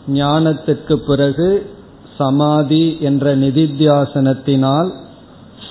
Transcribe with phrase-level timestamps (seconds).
[0.09, 1.71] ஞானத்துக்கு பிறகு
[2.19, 4.93] சமாதி என்ற நிதித்தியாசனத்தினால்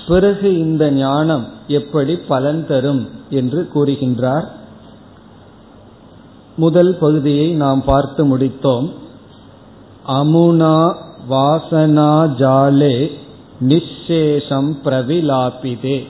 [0.08, 4.44] பிறகு இந்த ஞானம் எப்படி பலன் தரும் என்று கூறுகின்றார்.
[6.56, 8.92] முதல் பகுதியை நாம் பார்த்து முடித்தோம்.
[10.08, 10.94] அமுனா
[11.30, 13.10] வாசனா ஜாலே
[13.60, 16.06] நிச்சேஷம் பிரவிலாபிதே.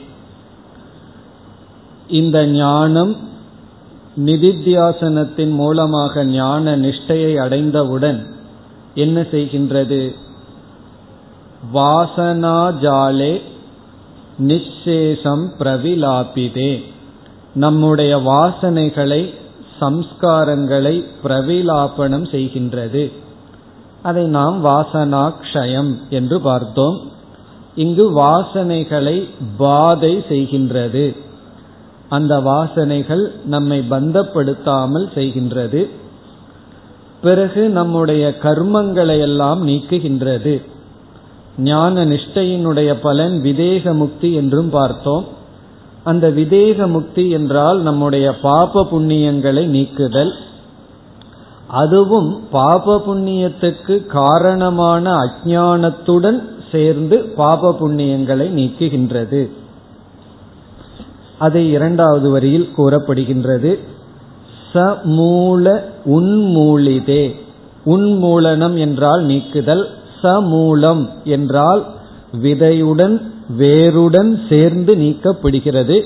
[2.11, 3.16] இந்த ஞானம்
[4.16, 8.26] நிதித்தியாசனத்தின் மூலமாக ஞான நிஷ்டையை அடைந்தவுடன்
[8.94, 10.15] என்ன செய்கின்றது?
[11.75, 13.41] வாசனாஜாலே
[14.38, 16.82] நிச்சேஷம் பிரவிலாபிதே.
[17.54, 19.34] நம்முடைய வாசனைகளை
[19.81, 23.12] சம்ஸ்காரங்களை பிரவிலாபனம் செய்கின்றது.
[24.03, 27.10] அதை நாம் வாசனாக்ஷயம் என்று பார்த்தோம்.
[27.75, 31.16] இங்கு வாசனைகளை பாதை செய்கின்றது.
[32.10, 35.82] அந்த வாசனைகள் நம்மை பந்தப்படுத்தாமல் செய்கின்றது.
[37.22, 40.62] பிறகு நம்முடைய கர்மங்களை எல்லாம் நீக்குகின்றது.
[41.59, 45.25] ஞான நிஷ்டையினுடைய பலன் விதேக முக்தி என்றும் பார்த்தோம்.
[46.04, 50.32] அந்த விதேக முக்தி என்றால் நம்முடைய பாப புண்ணியங்களை நீக்குதல்.
[51.69, 56.41] அதுவும் பாப புண்ணியத்துக்கு காரணமான அஜானத்துடன்
[56.72, 59.43] சேர்ந்து பாப புண்ணியங்களை நீக்குகின்றது.
[61.40, 63.72] அதை இரண்டாவது வரியில் கூறப்படுகின்றது.
[64.74, 65.66] சமூல
[66.06, 67.24] உன்மூலிதே
[67.86, 69.84] உன்மூலனம் என்றால் நீக்குதல்.
[70.22, 71.82] சமூலம் என்றால்
[72.42, 73.14] விதையுடன்
[73.56, 75.96] வேருடன் சேர்ந்து நீக்கப்படுகிறது.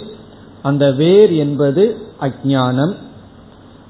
[0.62, 1.82] அந்த வேர் என்பது
[2.20, 2.94] அஜானம்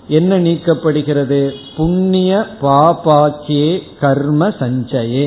[0.08, 1.40] என்ன நீக்கப்படுகிறது?
[1.76, 5.26] புண்ணிய பாபாக்கியே கர்ம சஞ்சயே.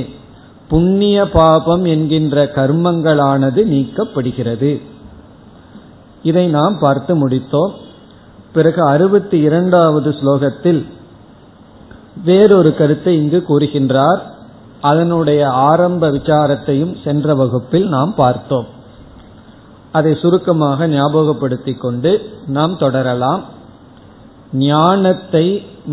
[0.68, 4.72] புண்ணிய பாபம் என்கின்ற கர்மங்களானது நீக்கப்படுகிறது.
[6.28, 7.74] இதை நாம் பார்த்து முடித்தோம்.
[8.54, 10.82] பிறகு அறுபத்தி இரண்டாவது ஸ்லோகத்தில்
[12.24, 14.22] வேறொரு கருத்தை இங்கு கூறுகின்றார்.
[14.82, 18.68] அதனுடைய ஆரம்ப விசாரத்தையும் சென்ற வகுப்பில் நாம் பார்த்தோம்.
[19.92, 22.12] அதை சுருக்கமாக ஞாபகப்படுத்திக் கொண்டு
[22.48, 23.44] நாம் தொடரலாம்.
[24.54, 25.46] ஞானத்தை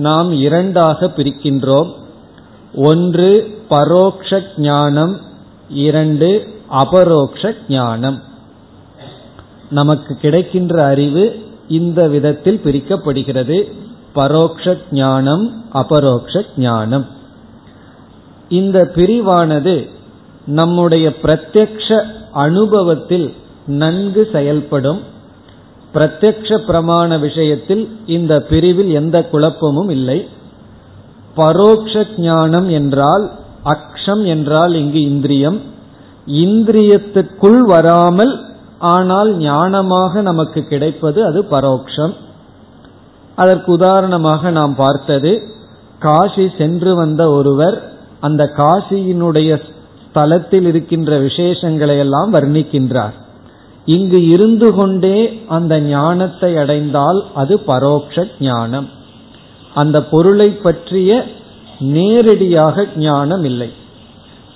[0.07, 1.91] நாம் இரண்டாக பிரிக்கின்றோம்.
[2.75, 3.31] ஒன்று
[3.69, 5.15] பரோக்ஷ ஞானம்
[5.85, 6.29] இரண்டு
[6.83, 8.19] அபரோக்ஷ ஞானம்.
[9.75, 11.25] நமக்கு கிடைக்கின்ற அறிவு
[11.69, 13.59] இந்த விதத்தில் பிரிக்கப்படுகிறது.
[14.15, 17.07] பரோக்ஷ ஞானம் அபரோக்ஷ ஞானம்.
[18.49, 19.89] இந்த பிரிவானது
[20.47, 23.35] நம்முடைய பிரத்யக்ஷ அனுபவத்தில்
[23.67, 25.01] நன்கு செயல்படும்.
[25.95, 30.19] பிரத்யக்ஷ பிரமாண விஷயத்தில் இந்த பிரிவில் எந்த குழப்பமும் இல்லை.
[31.37, 33.25] பரோக்ஷ ஞானம் என்றால்
[33.65, 35.59] அக்ஷம் என்றால் இங்கு இந்திரியம்.
[36.27, 38.44] இந்திரியத்துக்குள் வராமல்
[38.93, 42.15] ஆனால் ஞானமாக நமக்கு கிடைப்பது அது பரோக்ஷம்.
[43.39, 45.33] அதற்கு உதாரணமாக நாம் பார்த்தது
[45.99, 47.77] காசி சென்று வந்த ஒருவர்
[48.21, 53.15] அந்த காசியினுடைய ஸ்தலத்தில் இருக்கின்ற விசேஷங்களை எல்லாம் வர்ணிக்கின்றார்.
[53.87, 55.19] இங்கு இருந்து கொண்டே
[55.57, 58.89] அந்த ஞானத்தை அடைந்தால் அது பரோக்ஷ ஞானம்.
[59.75, 61.11] அந்த பொருளை பற்றிய
[61.95, 63.71] நேரடியாக ஞானம் இல்லை.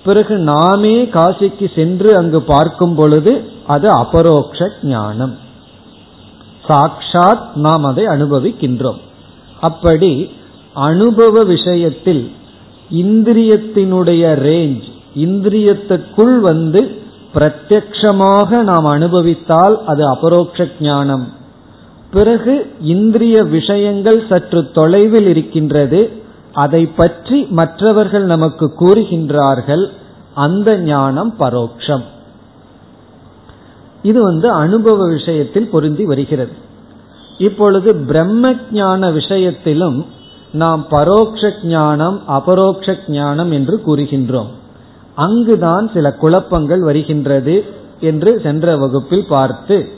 [0.05, 3.33] பிறகு நாமே காசிக்கு சென்று அங்கு பார்க்கும் பொழுது
[3.69, 5.35] அது அபரோக்ஷ ஞானம்.
[6.69, 9.01] சாக்ஷாத் நாம் அதை அனுபவிக்கின்றோம்.
[9.61, 10.13] அப்படி
[10.75, 12.33] அனுபவ விஷயத்தில்
[12.93, 14.87] இந்திரியத்தினுடைய ரேஞ்ச்
[15.17, 17.03] இந்திரியத்துக்குள் வந்து
[17.35, 21.27] பிரத்யக்ஷமாக நாம் அனுபவித்தால் அது அபரோக்ஷ ஞானம்.
[22.11, 26.23] பிறகு இந்திரிய விஷயங்கள் சற்று தொலைவில் இருக்கின்றது.
[26.53, 29.85] அதை பற்றி மற்றவர்கள் நமக்கு கூறுகின்றார்கள்.
[30.35, 32.05] அந்த ஞானம் பரோக்ஷம்.
[34.03, 36.53] இது வந்து அனுபவ விஷயத்தில் பொருந்தி வருகிறது.
[37.39, 40.07] இப்பொழுது பிரம்ம ஞான விஷயத்திலும்
[40.53, 44.49] நாம் பரோக்ஷ ஞானம் அபரோக்ஷ ஞானம் என்று கூறுகின்றோம்.
[45.15, 47.65] அங்குதான் சில குழப்பங்கள் வருகின்றது
[48.01, 49.89] என்று சென்ற வகுப்பில் பார்த்து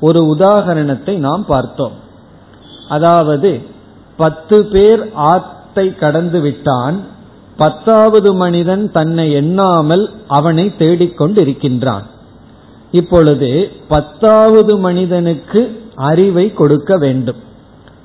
[0.00, 1.92] ஒரு உதாகரணத்தை நாம் பார்த்தோம்.
[2.88, 3.60] அதாவது
[4.16, 7.04] பத்து பேர் ஆத்தை கடந்து விட்டான்
[7.56, 12.02] பத்தாவது மனிதன் தன்னை எண்ணாமல் அவனை தேடிக்கொண்டிருக்கின்றான்.
[12.90, 17.36] இப்பொழுது பத்தாவது மனிதனுக்கு அறிவை கொடுக்க வேண்டும்.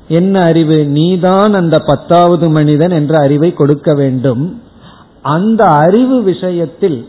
[0.07, 0.85] என்ன அறிவு?
[0.85, 4.61] நீதான் அந்த பத்தாவது மனிதன் என்ற அறிவை கொடுக்க வேண்டும்.
[5.21, 7.07] அந்த அறிவு விஷயத்தில்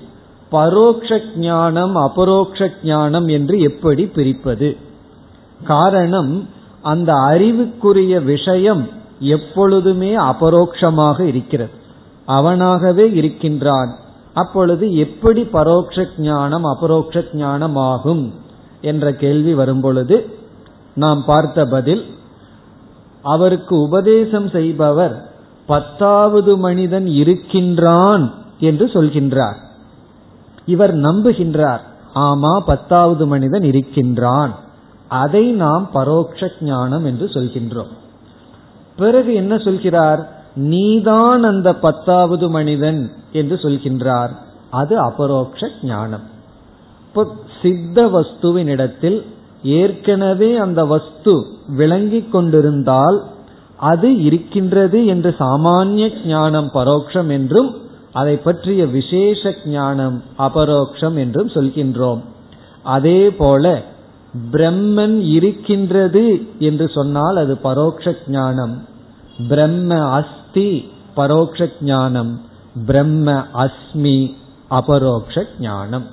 [0.51, 4.77] பரோக்ஷ ஞானம் அபரோக்ஷ ஞானம் என்று எப்படி பிரிப்பது?
[5.65, 6.49] காரணம்
[6.83, 8.89] அந்த அறிவுக்குரிய விஷயம்
[9.19, 11.71] எப்பொழுதுமே அபரோக்ஷமாக இருக்கிறது.
[12.29, 13.95] அவனாகவே இருக்கின்றான்.
[14.35, 18.35] அப்பொழுது எப்படி பரோட்ச ஞானம் அபரோக்ஷ ஞானம் ஆகும்
[18.81, 20.37] என்ற கேள்வி வரும்பொழுது
[20.95, 22.05] நாம் பார்த்த பதில்
[23.23, 25.31] அவருக்கு உபதேசம் செய்பவர்
[25.67, 29.55] பத்தாவது மனிதன் இருக்கின்றான் என்று சொல்கின்றார்.
[30.67, 31.81] இவர் நம்புகின்றார்
[32.15, 34.55] ஆமா பத்தாவது மனிதன் இருக்கின்றான்.
[35.09, 37.93] அதை நாம் பரோட்ச ஞானம் என்று சொல்கின்றோம்.
[38.97, 40.34] பிறகு என்ன சொல்கிறார்?
[40.57, 44.33] நீதான் அந்த பத்தாவது மனிதன் என்று சொல்கின்றார்.
[44.71, 46.25] அது அபரோக்ஷ ஞானம்.
[47.07, 47.23] இப்போ
[47.63, 49.25] சித்த வஸ்துவின் இடத்தில்
[49.63, 51.35] ஏற்கனவே அந்த வஸ்து
[51.67, 53.23] விளங்கி கொண்டிருந்தால்
[53.77, 57.71] அது இருக்கின்றது என்று சாமானிய ஞானம் பரோக்ஷம் என்றும்
[58.13, 62.21] அதை பற்றிய விசேஷ ஞானம் அபரோக்ஷம் என்றும் சொல்கின்றோம்.
[62.83, 63.83] அதே போல
[64.53, 66.25] பிரம்மன் இருக்கின்றது
[66.59, 68.75] என்று சொன்னால் அது பரோக்ஷ ஞானம்.
[69.49, 70.43] பிரம்ம அஸ்தி
[71.15, 72.41] பரோக்ஷ ஞானம்
[72.87, 73.35] பிரம்ம
[73.65, 74.35] அஸ்மி
[74.69, 76.07] அபரோக்ஷ ஞானம்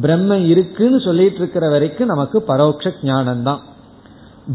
[0.00, 3.62] பிரம்ம இருக்குன்னு சொல்லிட்டு இருக்கிற வரைக்கும் நமக்கு பரோட்ச ஞானம் தான்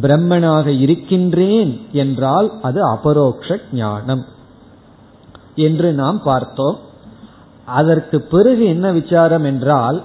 [0.02, 4.24] பிரம்மனாக இருக்கின்றேன் என்றால் அது அபரோக்ஷ ஞானம்
[5.56, 6.78] என்று நாம் பார்த்தோம்.
[7.66, 10.04] அதற்கு பிறகு என்ன விசாரம் என்றால்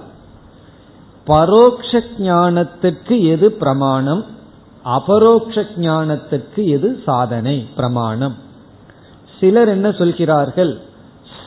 [1.27, 4.25] பரோக்ஷ ஞானத்திற்கு எது பிரமாணம்
[4.83, 8.35] அபரோக்ஷ ஞானத்திற்கு எது சாதனை பிரமாணம்.
[9.39, 10.81] சிலர் என்ன சொல்கிறார்கள்?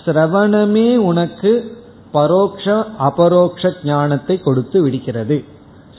[0.04, 1.80] சிரவணமே உனக்கு
[2.12, 5.44] பரோக்ஷ அபரோக்ஷ ஞானத்தை கொடுத்து விடுகிறது.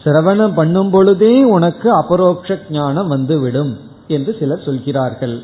[0.03, 5.35] சிரவணம் பண்ணும் பொழுதே உனக்கு அபரோக்ஷ ஞானம் வந்துவிடும் என்று சிலர் சொல்கிறார்கள்.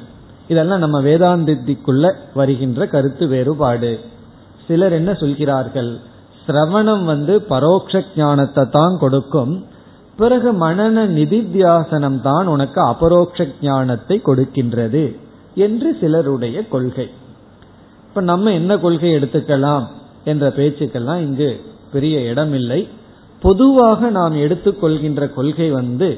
[0.48, 4.00] இதெல்லாம் நம்ம வேதாந்திக்குள்ள வருகின்ற கருத்து வேறுபாடு.
[4.68, 6.00] சிலர் என்ன சொல்கிறார்கள்?
[6.48, 9.64] சிரவணம் வந்து பரோட்ச ஞானத்தை தான் கொடுக்கும்.
[10.16, 15.04] பிறகு மனன நிதித்தியாசனம் தான் உனக்கு அபரோக்ஷ ஞானத்தை கொடுக்கின்றது.
[15.60, 17.08] என்று சிலருடைய கொள்கை.
[18.08, 19.86] இப்ப நம்ம என்ன கொள்கை எடுத்துக்கலாம்
[20.26, 21.50] என்ற பேச்சுக்கெல்லாம் இங்கு
[21.94, 22.82] பெரிய இடமில்லை.
[23.42, 26.10] பொதுவாக நாம் எடுத்துக்கொள்கின்ற கொள்கை வந்து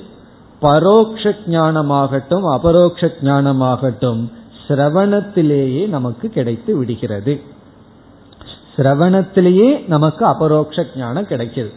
[0.62, 4.21] பரோக்ஷ ஞானமாகட்டும் அபரோக்ஷ ஞானமாகட்டும்
[4.67, 7.33] சிரவணத்திலேயே நமக்கு கிடைத்து விடுகிறது.
[8.77, 11.74] சிரவணத்திலேயே நமக்கு அபரோக்ஷ ஞானம் கிடைக்கிறது.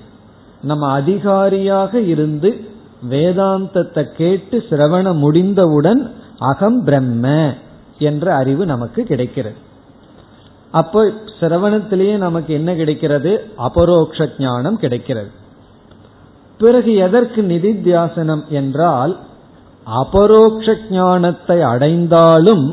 [0.62, 2.50] நம்ம அதிகாரியாக இருந்து
[3.10, 6.02] வேதாந்தத்தை கேட்டு சிரவணம் முடிந்தவுடன்
[6.50, 7.26] அகம் பிரம்ம
[8.08, 9.58] என்ற அறிவு நமக்கு கிடைக்கிறது.
[10.80, 11.00] அப்போ
[11.40, 13.32] சிரவணத்திலேயே நமக்கு என்ன கிடைக்கிறது?
[13.68, 15.30] அபரோக்ஷ ஞானம் கிடைக்கிறது.
[16.60, 19.12] பிறகு எதற்கு நிதித்தியாசனம் என்றால்
[19.86, 22.64] அபரோக்ஷ ஞானத்தை அடைந்தாலும்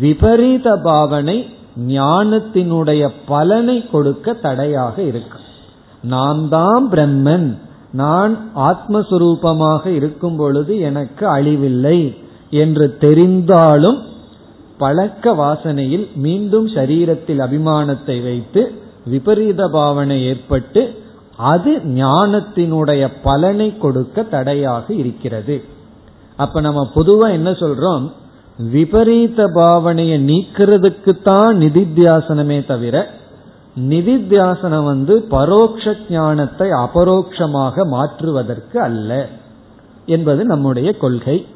[0.00, 1.38] விபரீத பாவனை
[1.88, 5.44] ஞானத்தினுடைய பலனை கொடுக்க தடையாக இருக்கும்
[6.14, 7.48] நான் தான் பிரம்மன்.
[8.00, 8.32] நான்
[8.68, 11.98] ஆத்மஸ்வரூபமாக இருக்கும் பொழுது எனக்கு அழிவில்லை.
[12.50, 14.02] என்று தெரிந்தாலும்
[14.78, 18.72] பழக்க வாசனையில் மீண்டும் சரீரத்தில் அபிமானத்தை வைத்து
[19.04, 21.04] விபரீத பாவனை ஏற்பட்டு
[21.36, 25.64] அது ஞானத்தினுடைய பலனை கொடுக்க தடையாக இருக்கிறது.
[26.36, 28.12] அப்ப நம்ம பொதுவா என்ன சொல்றோம்?
[28.58, 33.10] விபரீத பாவனையை நீக்கிறதுக்கு தான் நிதித்தியாசனமே தவிர
[33.76, 39.28] நிதித்தியாசனம் வந்து பரோட்ச ஞானத்தை அபரோக்ஷமாக மாற்றுவதற்கு அல்ல
[40.06, 41.46] என்பது நம்முடைய கொள்கை.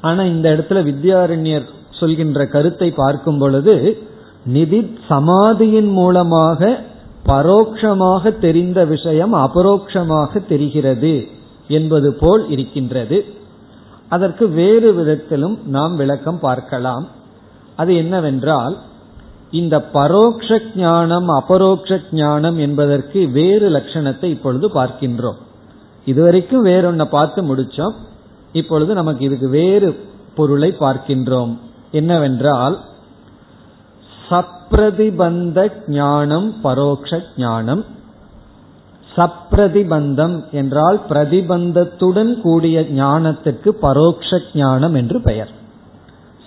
[0.00, 4.02] ஆனா இந்த இடத்துல வித்யாரண்யர் சொல்கின்ற கருத்தை பார்க்கும் பொழுது
[4.44, 6.78] நிதி சமாதியின் மூலமாக
[7.26, 11.28] பரோட்சமாக தெரிந்த விஷயம் அபரோக்ஷமாக தெரிகிறது
[11.68, 13.24] என்பது போல் இருக்கின்றது.
[14.08, 17.08] அதற்கு வேறு விதத்திலும் நாம் விளக்கம் பார்க்கலாம்.
[17.76, 18.76] அது என்னவென்றால்
[19.50, 25.38] இந்த பரோக்ஷ ஞானம் அபரோக்ஷ ஞானம் என்பதற்கு வேறு லட்சணத்தை இப்பொழுது பார்க்கின்றோம்.
[26.04, 27.94] இதுவரைக்கும் வேறொன்ன பார்த்து முடிச்சோம்.
[28.52, 31.58] இப்பொழுது நமக்கு இதுக்கு வேறு பொருளை பார்க்கின்றோம்.
[31.90, 32.78] என்னவென்றால்
[34.28, 37.84] சப்ரதிபந்த ஞானம் பரோக்ஷ ஞானம்.
[39.16, 45.50] சப்ரதிபந்தம் என்றால் பிரதிபந்தத்துடன் கூடிய ஞானத்துக்கு பரோக்ஷ ஞானம் என்று பெயர்.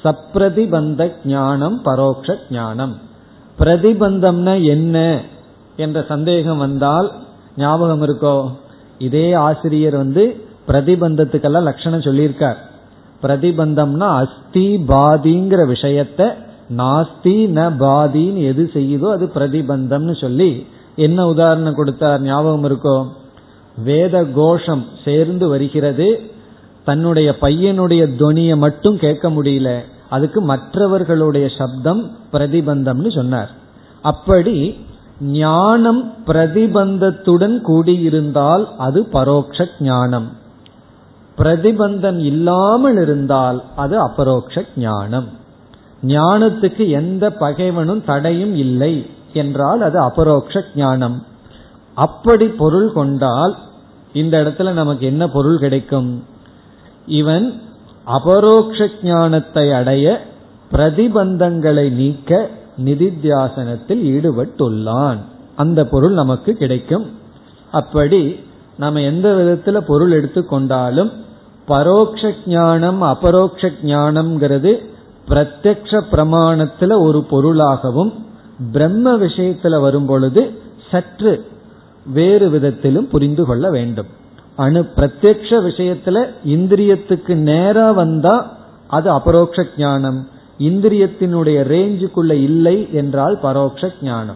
[0.03, 2.97] சப்ரதிபந்த ஞானம் பரோக்ஷ ஞானம்.
[3.59, 5.21] பிரதிபந்தம்னா என்ன
[5.75, 7.11] என்ற சந்தேகம் வந்தால்
[7.57, 8.51] ஞாபகம் இருக்கோ?
[8.97, 12.55] இதே ஆசிரியர் வந்து பிரதிபந்தத்துக்கெல்லாம் லட்சணம் சொல்லியிருக்கார்.
[13.21, 16.33] பிரதிபந்தம்னா அஸ்தி பாதிங்கிற விஷயத்த
[16.77, 20.65] நாஸ்தி ந பாதின்னு எது செய்யுதோ அது பிரதிபந்தம்னு சொல்லி
[20.95, 22.21] என்ன உதாரணம் கொடுத்தார்?
[22.21, 23.07] ஞாபகம் இருக்கோ?
[23.83, 26.21] வேத கோஷம் சேர்ந்து வருகிறது.
[26.85, 29.79] தன்னுடைய பையனுடைய துவனியை மட்டும் கேட்க முடியல.
[30.09, 33.51] அதுக்கு மற்றவர்களுடைய சப்தம் பிரதிபந்தம்னு சொன்னார்.
[34.01, 34.85] அப்படி
[35.21, 40.31] ஞானம் பிரதிபந்தத்துடன் கூடியிருந்தால் அது பரோக்ஷ ஞானம்.
[41.37, 45.27] பிரதிபந்தம் இல்லாமல் இருந்தால் அது அபரோக்ஷ ஞானம்.
[46.03, 51.23] ஞானத்துக்கு எந்த பகைவனும் தடையும் இல்லை என்றால் அது அபரோக்ஷ ஞானம்.
[51.93, 53.57] அப்படி பொருள் கொண்டால்
[54.13, 56.23] இந்த இடத்துல நமக்கு என்ன பொருள் கிடைக்கும்?
[57.05, 57.61] இவன்
[58.05, 60.25] அபரோக்ஷ ஞானத்தை அடைய
[60.71, 62.49] பிரதிபந்தங்களை நீக்க
[62.85, 65.17] நிதித்தியாசனத்தில் ஈடுபட்டுள்ளான்.
[65.55, 67.05] அந்த பொருள் நமக்கு கிடைக்கும்.
[67.71, 68.39] அப்படி
[68.77, 71.11] நம்ம எந்த விதத்துல பொருள் எடுத்துக்கொண்டாலும்
[71.67, 74.85] பரோக்ஷ ஞானம் அபரோக்ஷ ஞானம்ங்கிறது
[75.27, 78.13] பிரத்யக்ஷ பிரமாணத்துல ஒரு பொருளாகவும்
[78.71, 80.51] பிரம்ம விஷயத்துல வரும்பொழுது
[80.91, 81.45] சற்று
[82.05, 84.05] வேறு விதத்திலும் புரிந்து கொள்ள வேண்டும்.
[84.55, 90.27] அணு பிரத்யக்ஷ விஷயத்துல இந்திரியத்துக்கு நேரா வந்தா அது அபரோக்ஷ ஞானம்.
[90.59, 94.35] இந்திரியத்தினுடைய ரேஞ்சுக்குள்ள இல்லை என்றால் பரோக்ஷ ஞானம்.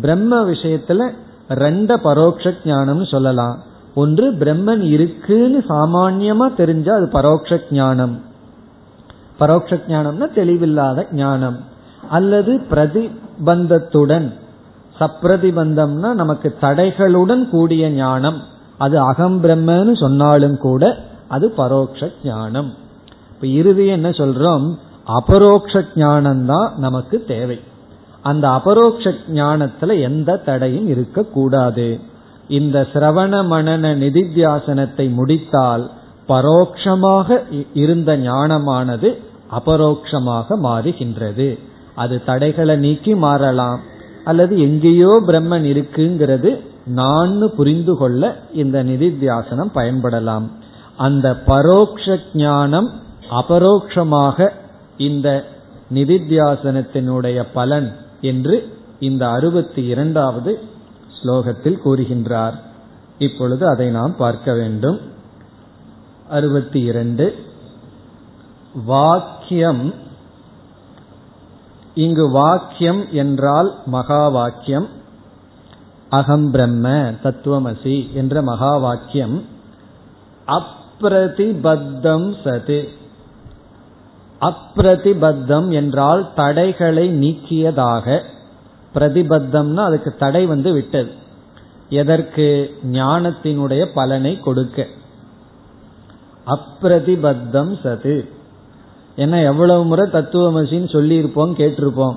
[0.00, 1.12] பிரம்ம விஷயத்துல
[1.48, 3.62] ரெண்ட பரோக்ஷ ஞானம்னு சொல்லலாம்.
[3.94, 8.20] ஒன்று பிரம்மன் இருக்குன்னு சாமான்யமா தெரிஞ்சா அது பரோக்ஷ ஞானம்.
[9.40, 11.58] பரோட்ச ஞானம்னா தெளிவில்லாத ஞானம்.
[12.10, 14.32] அல்லது பிரதிபந்தத்துடன்.
[15.00, 18.42] சப்ரதிபந்தம்னா நமக்கு தடைகளுடன் கூடிய ஞானம்.
[18.78, 20.96] அது அகம் பிரம்மன்னு சொன்னாலும் கூட
[21.28, 22.74] அது பரோட்ச ஞானம்.
[23.30, 24.74] இப்ப இறுதி என்ன சொல்றோம்?
[25.04, 27.60] அபரோக்ஷ ஞானம் தான் நமக்கு தேவை.
[28.22, 32.00] அந்த அபரோக்ஷ ஞானத்துல எந்த தடையும் இருக்கக்கூடாது.
[32.48, 35.90] இந்த சிரவண மனன நிதித்தியாசனத்தை முடித்தால்
[36.28, 37.38] பரோக்ஷமாக
[37.72, 39.18] இருந்த ஞானமானது
[39.50, 41.58] அபரோக்ஷமாக மாறுகின்றது.
[41.94, 43.80] அது தடைகளை நீக்கி மாறலாம்.
[44.24, 46.50] அல்லது எங்கேயோ பிரம்மன் இருக்குங்கிறது
[46.86, 50.46] நான் புரிந்து கொள்ள இந்த நிதித்தியாசனம் பயன்படலாம்.
[50.96, 52.88] அந்த பரோக்ஷ ஞானம்
[53.30, 54.48] அபரோக்ஷமாக
[54.96, 55.44] இந்த
[55.94, 60.62] நிதித்தியாசனத்தினுடைய பலன் என்று இந்த அறுபத்தி இரண்டாவது
[61.20, 62.58] ஸ்லோகத்தில் கூறுகின்றார்.
[63.18, 65.00] இப்பொழுது அதை நாம் பார்க்க வேண்டும்.
[66.28, 67.44] அறுபத்தி இரண்டு.
[68.84, 69.94] வாக்கியம்.
[71.94, 74.88] இங்கு வாக்கியம் என்றால் மகா வாக்கியம்
[76.08, 79.44] அகம் பிரம்ம தத்துவமசி என்ற மகா வாக்கியம்
[80.46, 82.88] அப்பிரதிபத்தம் சது.
[84.42, 88.20] அப்பிரதிபத்தம் என்றால் தடைகளை நீக்கியதாக.
[88.94, 91.10] பிரதிபத்தம்னா அதுக்கு தடை வந்து விட்டது.
[91.88, 92.74] எதற்கு?
[92.92, 94.86] ஞானத்தினுடைய பலனை கொடுக்க.
[96.46, 98.28] அப்பிரதிபத்தம் சது.
[99.16, 102.16] ஏன்னா எவ்வளவு முறை தத்துவமசின்னு சொல்லியிருப்போம் கேட்டிருப்போம்.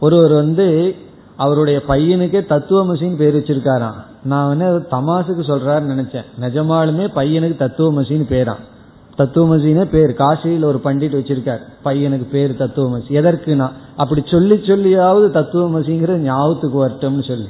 [0.00, 0.94] ஒருவர் வந்து
[1.36, 4.04] அவருடைய பையனுக்கே தத்துவமசின்னு பேர் வச்சிருக்காராம்.
[4.22, 6.24] நான் வந்து தமாசுக்கு சொல்றாருன்னு நினைச்சேன்.
[6.40, 8.74] நிஜமாலுமே பையனுக்கு தத்துவமசின்னு பேரான்
[9.18, 10.10] தத்துவமசின்னு பேர்.
[10.10, 11.60] காசியில் ஒரு பண்டிட் வச்சிருக்கார்.
[11.84, 13.08] பையனுக்கு பேர் தத்துவமசி.
[13.08, 13.70] எதற்குனா?
[13.96, 17.48] அப்படி சொல்லி சொல்லியாவது தத்துவமசிங்கிறது ஞாபகத்துக்கு வரட்டும்னு சொல்லி.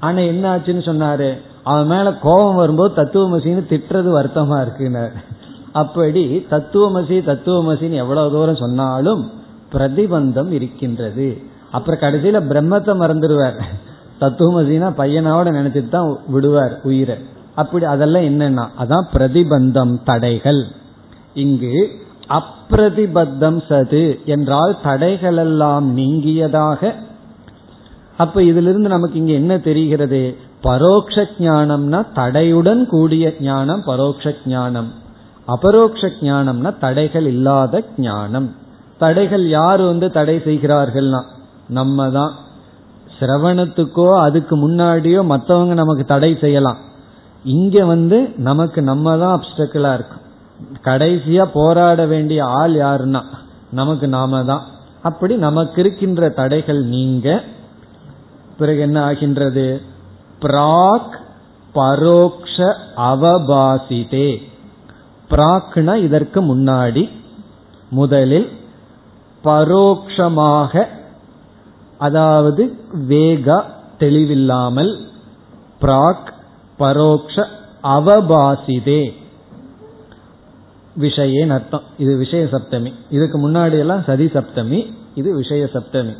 [0.00, 1.36] ஆனா என்ன ஆச்சுன்னு சொன்னாரு?
[1.62, 5.10] அவன் மேல கோபம் வரும்போது தத்துவமசின்னு திட்டுறது வருத்தமா இருக்குனார்
[5.72, 9.30] அப்படி தத்துவமசி தத்துவமசின்னு எவ்வளவு தூரம் சொன்னாலும்
[9.72, 11.38] பிரதிபந்தம் இருக்கின்றது.
[11.70, 13.60] அப்புறம் கடைசியில பிரம்மத்தை மறந்துடுவார்.
[14.20, 17.16] தத்துவமசினா பையனோட நினைச்சிட்டு தான் விடுவார் உயிரை.
[17.54, 20.66] அப்படி அதெல்லாம் என்னன்னா அதான் பிரதிபந்தம் தடைகள்.
[21.34, 26.94] இங்கு அப்பிரதிபத்தம் சது என்றால் தடைகளெல்லாம் நீங்கியதாக.
[28.16, 30.36] அப்ப இதிலிருந்து நமக்கு இங்க என்ன தெரிகிறது?
[30.62, 34.92] பரோக்ஷ ஞானம்னா தடையுடன் கூடிய ஞானம் பரோக்ஷ ஞானம்.
[35.46, 38.54] அபரோக்ஷ ஞானம்னா தடைகள் இல்லாத ஞானம்.
[38.98, 41.22] தடைகள் யார் வந்து தடை செய்கிறார்கள்னா?
[41.68, 42.32] நம்ம தான்
[43.20, 46.76] சிரவணத்துக்கோ அதுக்கு முன்னாடியோ மற்றவங்க நமக்கு தடை செய்யலாம்.
[47.44, 50.19] இங்க வந்து நமக்கு நம்ம தான் அப்டக்கிளா இருக்கும்.
[50.84, 53.22] கடைசியா போராட வேண்டிய ஆள் யாருன்னா
[53.70, 54.64] நமக்கு நாம தான்.
[55.02, 57.42] அப்படி நமக்கு இருக்கின்ற தடைகள் நீங்க
[58.58, 59.82] பிறகு என்ன ஆகின்றது?
[60.40, 61.14] பிராக்
[61.74, 62.56] பரோக்ஷ
[62.96, 64.42] அவபாசிதே.
[65.30, 67.10] பிராக்னா இதற்கு முன்னாடி
[67.90, 68.48] முதலில்
[69.44, 70.86] பரோக்ஷமாக
[71.98, 72.76] அதாவது
[73.06, 73.64] வேக
[73.98, 74.92] தெளிவில்லாமல்
[75.80, 76.28] பிராக்
[76.78, 77.46] பரோக்ஷ
[77.82, 79.02] அவபாசிதே.
[81.00, 81.82] விஷயேன் அர்த்தம்.
[81.98, 82.92] இது விஷய சப்தமி.
[83.10, 84.80] இதுக்கு முன்னாடி எல்லாம் சதி சப்தமி
[85.14, 86.14] இது விஷய சப்தமி.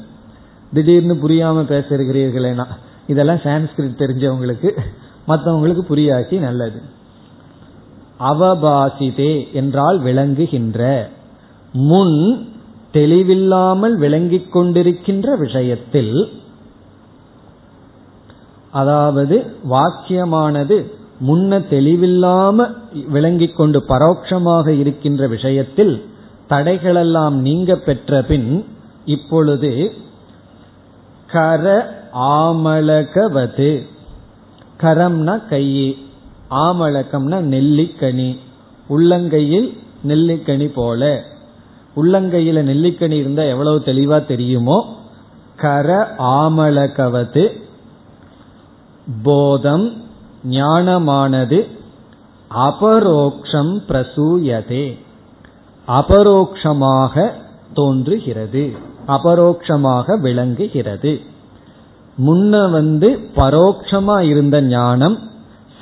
[0.72, 2.66] திடீர்னு புரியாம பேசுகிறீர்களேனா
[3.06, 4.70] இதெல்லாம் சான்ஸ்கிரிட் தெரிஞ்சவங்களுக்கு
[5.28, 6.80] மற்றவங்களுக்கு புரியாக்கி நல்லது.
[8.20, 11.08] அவபாசிதே என்றால் விளங்குகின்ற
[11.72, 12.48] முன்
[12.92, 16.14] தெளிவில்லாமல் விளங்கிக் கொண்டிருக்கின்ற விஷயத்தில்
[18.70, 19.36] அதாவது
[19.70, 20.76] வாக்கியமானது
[21.26, 22.74] முன்ன தெளிவில்லாம
[23.08, 26.08] விளங்கிக் கொண்டு பரோட்சமாக இருக்கின்ற விஷயத்தில்
[26.48, 28.64] தடைகளெல்லாம் நீங்க பெற்ற பின்
[29.04, 29.92] இப்பொழுது
[31.26, 33.86] கர ஆமலகவது.
[34.80, 35.96] கரம்னா கையே
[36.50, 38.38] ஆமலகம்னா நெல்லிக்கனி
[38.90, 39.76] உள்ளங்கையில்
[40.08, 41.22] நெல்லிக்கனி போல.
[41.96, 44.96] உள்ளங்கையில நெல்லிக்கனி இருந்தா எவ்வளவு தெளிவா தெரியுமோ?
[45.56, 47.60] கர ஆமலகவது.
[49.22, 50.02] போதம்
[50.48, 51.78] ஞானமானது
[52.54, 54.98] அபரோக்ஷம் பிரசூயதே.
[55.88, 57.32] அபரோக்ஷமாக
[57.74, 58.76] தோன்றுகிறது.
[59.08, 61.20] அபரோக்ஷமாக விளங்குகிறது.
[62.26, 65.18] முன்ன வந்து பரோட்சமா இருந்த ஞானம்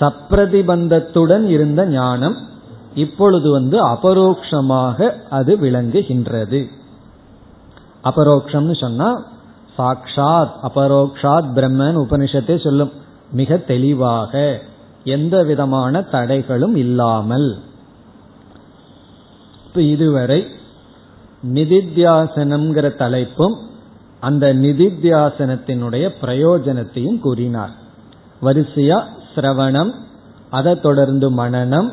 [0.01, 2.37] சப்ரதிபந்தத்துடன் இருந்த ஞானம்
[2.95, 6.67] இப்பொழுது வந்து அபரோக்ஷமாக அது விளங்குகின்றது.
[8.05, 9.23] அபரோக்ஷம்னு சொன்னா
[9.79, 12.93] சாக்ஷாத் அபரோக்ஷாத் பிரம்மன் உபனிஷத்தை சொல்லும்.
[13.33, 14.61] மிக தெளிவாக
[15.05, 17.57] எந்த விதமான தடைகளும் இல்லாமல்.
[19.75, 20.47] இதுவரை
[21.55, 23.57] நிதித்தியாசனம்ங்கிற தலைப்பும்
[24.21, 27.71] அந்த நிதித்தியாசனத்தினுடைய பிரயோஜனத்தையும் கூறினார்.
[28.43, 29.93] வரிசையா சிரவணம்
[30.51, 31.93] அதை தொடர்ந்து மனநம்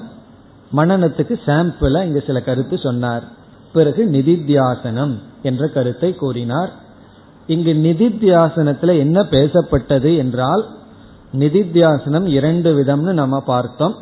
[0.76, 3.24] மனநத்துக்கு சாம்பிளா இங்க சில கருத்து சொன்னார்.
[3.74, 6.72] பிறகு நிதித்தியாசனம் என்ற கருத்தை கூறினார்.
[7.48, 10.66] இங்கு நிதித்தியாசனத்துல என்ன பேசப்பட்டது என்றால்
[11.40, 13.96] நிதித்தியாசனம் இரண்டு விதம்னு நம்ம பார்த்தோம்.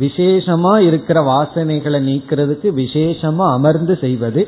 [0.00, 4.42] விசேஷமா இருக்கிற வாசனைகளை நீக்கிறதுக்கு விசேஷமா அமர்ந்து செய்வது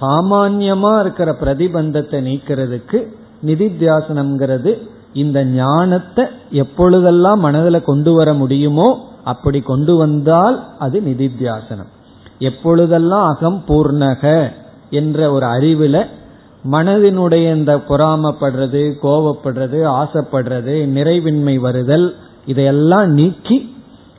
[0.00, 2.98] சாமான்யமா இருக்கிற பிரதிபந்தத்தை நீக்கிறதுக்கு
[3.46, 4.72] நிதித்தியாசனம்ங்கிறது
[5.12, 8.88] இந்த ஞானத்தை எப்பொழுதெல்லாம் மனதில் கொண்டு வர முடியுமோ
[9.24, 11.90] அப்படி கொண்டு வந்தால் அது நிதித்தியாசனம்.
[12.38, 14.52] எப்பொழுதெல்லாம் அகம் பூர்ணக
[14.90, 16.00] என்ற ஒரு அறிவில்
[16.70, 22.14] மனதினுடைய இந்த பொறாமப்படுறது கோவப்படுறது ஆசைப்படுறது நிறைவின்மை வருதல்
[22.46, 23.74] இதையெல்லாம் நீக்கி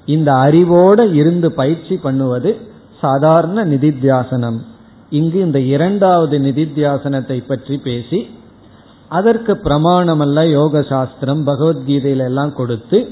[0.05, 2.57] இந்த அறிவோட இருந்து பயிற்சி பண்ணுவது
[3.01, 4.57] சாதாரண நிதித்தியாசனம்.
[5.09, 8.29] இங்கு இந்த இரண்டாவது நிதித்தியாசனத்தை பற்றி பேசி
[9.09, 13.09] அதற்கு பிரமாணமல்ல யோக சாஸ்திரம் பகவத்கீதையில எல்லாம் கொடுத்து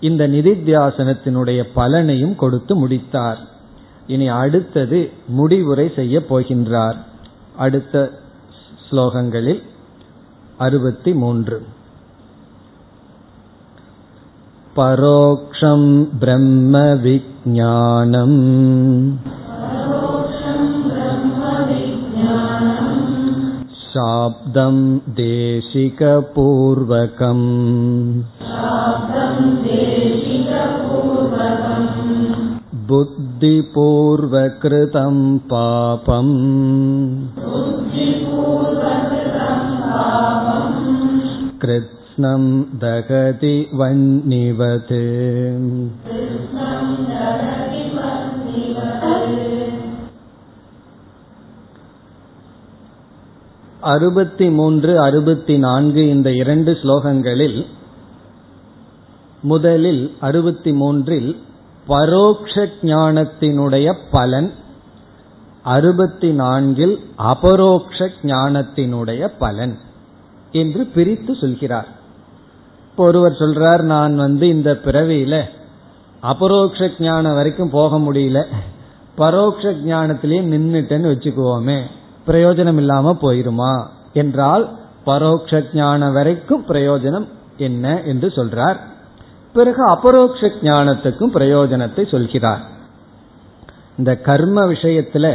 [0.00, 3.38] இந்த நிதித்தியாசனத்தினுடைய பலனையும் கொடுத்து முடித்தார்.
[4.06, 6.96] இனி அடுத்தது முடிவுரை செய்ய போகின்றார்.
[7.56, 8.10] அடுத்த
[8.91, 9.63] ஸ்லோகங்களில்
[10.57, 11.59] அறுபத்தி மூன்று
[14.75, 18.39] பரோக்ஷம் பிரம்ம விஜானம்
[23.91, 24.75] शाब्दं
[25.15, 26.25] देशिकपूर्वकम्
[33.41, 35.15] बुद्धिपूर्वकृतं
[35.47, 36.33] पापम्
[41.61, 42.43] कृत्स्नं
[42.79, 44.93] दगति वह्निवत्
[53.87, 57.59] அறுபத்தி மூன்று அறுபத்தி நான்கு இந்த இரண்டு ஸ்லோகங்களில்
[59.43, 61.29] முதலில் அறுபத்தி மூன்றில்
[61.86, 64.52] பரோக்ஷ ஞானத்தினுடைய பலன்
[65.62, 69.78] அறுபத்தி நான்கில் அபரோக்ஷ ஞானத்தினுடைய பலன்
[70.52, 71.88] என்று பிரித்து சொல்கிறார்.
[72.90, 75.42] இப்போ ஒருவர் சொல்றார் நான் வந்து இந்த பிறவியில
[76.20, 78.46] அபரோக்ஷ ஞானம் வரைக்கும் போக முடியல.
[79.16, 81.80] பரோக்ஷ ஞானத்திலேயே நின்றுட்டேன்னு வச்சுக்குவோமே
[82.26, 83.86] பிரயோஜனம் இல்லாம போயிருமா?
[84.12, 88.76] என்றால் பரோட்ச ஞானம் வரைக்கும் பிரயோஜனம் என்ன என்று சொல்றார்.
[89.52, 92.62] பிறகு அபரோக்ஷ ஞானத்துக்கும் பிரயோஜனத்தை சொல்கிறார்.
[93.96, 95.26] இந்த கர்ம விஷயத்துல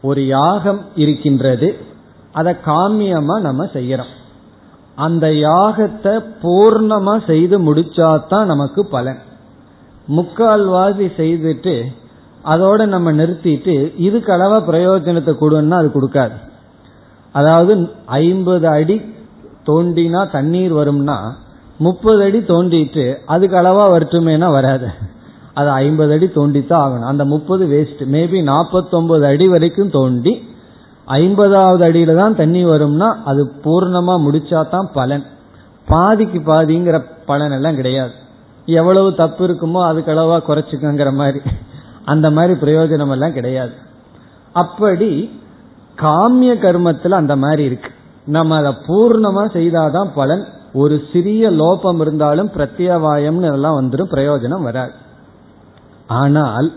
[0.00, 1.68] ஒரு யாகம் இருக்கின்றது
[2.32, 4.12] அதை காமியமா நம்ம செய்யறோம்.
[4.94, 9.20] அந்த யாகத்தை பூர்ணமா செய்து முடிச்சாதான் நமக்கு பலன்.
[10.08, 11.84] முக்கால்வாசி செய்துட்டு
[12.44, 16.36] அதோட நம்ம நிறுத்திட்டு இதுக்கு அளவா பிரயோஜனத்தை கொடுன்னா அது கொடுக்காது.
[17.32, 18.96] அதாவது ஐம்பது அடி
[19.66, 21.18] தோண்டினா தண்ணீர் வரும்னா
[21.78, 24.88] முப்பது அடி தோண்டிட்டு அதுக்கு அளவா வரட்டுமேனா வராது.
[25.54, 27.10] அது ஐம்பது அடி தோண்டித்தான் ஆகணும்.
[27.12, 30.52] அந்த முப்பது வேஸ்ட் மேபி நாற்பத்தொன்பது அடி வரைக்கும் தோண்டி
[31.04, 35.24] ஐம்பதாவது அடியில தான் தண்ணி வரும்னா அது பூர்ணமா முடிச்சா தான் பலன்.
[35.88, 38.12] பாதிக்கு பாதிங்கிற பலன் எல்லாம் கிடையாது.
[38.66, 41.40] எவ்வளவு தப்பு இருக்குமோ அதுக்கு அளவா குறைச்சிக்கங்கிற மாதிரி.
[42.04, 43.72] அந்த மாதிரி பிரயோஜனம் எல்லாம் கிடையாது.
[44.52, 45.40] அப்படி
[45.96, 47.90] காமிய கர்மத்துல அந்த மாதிரி இருக்கு.
[48.24, 50.44] நம்ம அதை பூர்ணமா செய்தாதான் பலன்.
[50.74, 54.94] ஒரு சிறிய லோபம் இருந்தாலும் பிரத்யவாயம்னு எல்லாம் வந்துடும் பிரயோஜனம் வராது.
[56.20, 56.68] ஆனால்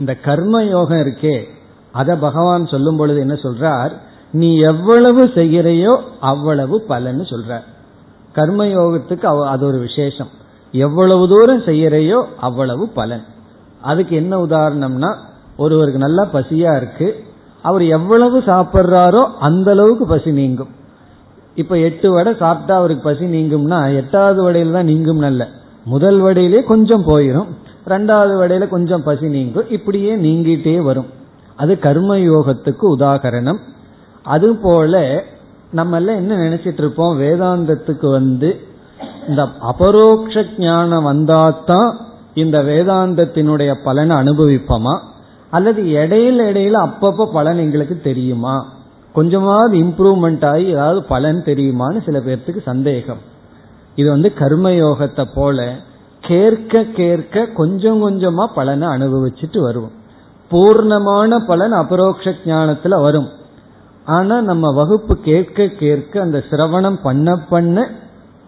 [0.00, 1.36] இந்த கர்ம யோகம் இருக்கே
[1.92, 3.92] அத பகவான் சொல்லும் பொழுது என்ன சொல்றார்?
[4.32, 5.92] நீ எவ்வளவு செய்கிறையோ
[6.30, 7.66] அவ்வளவு பலன்னு சொல்றார்.
[8.32, 10.32] கர்ம யோகத்துக்கு அது ஒரு விசேஷம்.
[10.72, 13.24] எவ்வளவு தூரம் செய்கிறையோ அவ்வளவு பலன்.
[13.80, 15.10] அதுக்கு என்ன உதாரணம்னா
[15.56, 17.08] ஒருவருக்கு நல்லா பசியா இருக்கு
[17.62, 20.72] அவர் எவ்வளவு சாப்பிட்றாரோ அந்த அளவுக்கு பசி நீங்கும்.
[21.54, 25.48] இப்ப எட்டு வடை சாப்பிட்டா அவருக்கு பசி நீங்கும்னா எட்டாவது வடையில தான் நீங்கும் நல்ல.
[25.84, 27.46] முதல் வடையிலே கொஞ்சம் போயிடும்
[27.86, 29.68] ரெண்டாவது வடையில கொஞ்சம் பசி நீங்கும்.
[29.68, 31.06] இப்படியே நீங்கிட்டே வரும்.
[31.56, 33.58] அது கர்ம யோகத்துக்கு உதாகரணம்.
[34.22, 35.24] அது போல
[35.70, 37.20] நம்ம எல்லாம் என்ன நினைச்சிட்டு இருப்போம்?
[37.20, 38.60] வேதாந்தத்துக்கு வந்து
[39.28, 41.94] இந்த அபரோக்ஷ ஞானம் வந்தாதான்
[42.34, 44.98] இந்த வேதாந்தத்தினுடைய பலனை அனுபவிப்போமா?
[45.50, 48.73] அல்லது இடையில இடையில அப்பப்ப பலன் எங்களுக்கு தெரியுமா?
[49.14, 53.20] கொஞ்சமாவது இம்ப்ரூவ்மெண்ட் ஆகி ஏதாவது பலன் தெரியுமான்னு சில பேர்த்துக்கு சந்தேகம்.
[53.96, 55.66] இது வந்து கர்மயோகத்தை போல
[56.20, 59.94] கேட்க கேட்க கொஞ்சம் கொஞ்சமா பலனை அனுபவிச்சுட்டு வருவோம்.
[60.50, 63.28] பூர்ணமான பலன் அபரோக்ஷ ஞானத்துல வரும்.
[64.06, 67.86] ஆனா நம்ம வகுப்பு கேட்க கேட்க அந்த சிரவணம் பண்ண பண்ண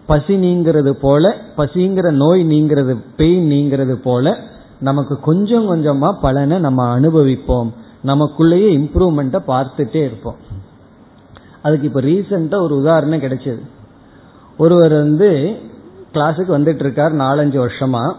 [0.05, 4.35] பசி நீங்கிறது போல பசிங்கிற நோய் நீங்கிறது பெயின் நீங்கிறது போல
[4.79, 7.71] நமக்கு கொஞ்சம் கொஞ்சமா பலனை நம்ம அனுபவிப்போம்.
[8.05, 10.45] நமக்குள்ளேயே இம்ப்ரூவ்மெண்ட்டை பார்த்துட்டே இருப்போம்.
[11.61, 13.61] அதுக்கு இப்போ ரீசெண்டாக ஒரு உதாரணம் கிடைச்சது.
[14.57, 15.59] ஒருவர் வந்து
[16.13, 18.15] கிளாஸுக்கு வந்துட்டு இருக்கார் நாலஞ்சு வருஷமா.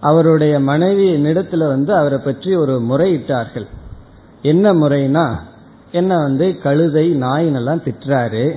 [0.00, 3.66] அவருடைய மனைவி நிடத்துல வந்து அவரை பற்றி ஒரு முறையிட்டார்கள்.
[4.42, 5.36] என்ன முறைனா
[5.92, 8.56] என்ன வந்து கழுதை நாயினெல்லாம் திட்டுறாரு.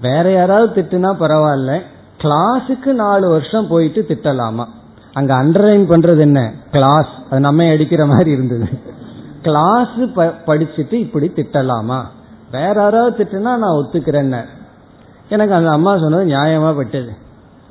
[0.00, 1.80] வேற யாராவது திட்டுனா பரவாயில்ல.
[2.18, 4.64] கிளாஸுக்கு நாலு வருஷம் போயிட்டு திட்டலாமா?
[5.12, 6.52] அங்க அண்டர்லைன் பண்றது என்ன?
[6.70, 8.68] கிளாஸ் அது நம்ம அடிக்கிற மாதிரி இருந்தது.
[9.42, 9.94] கிளாஸ்
[10.46, 12.00] படிச்சுட்டு இப்படி திட்டலாமா?
[12.50, 14.44] வேற யாராவது திட்டுனா நான் ஒத்துக்கிறேன்
[15.28, 17.12] எனக்கு அந்த அம்மா சொன்னது நியாயமா பட்டது.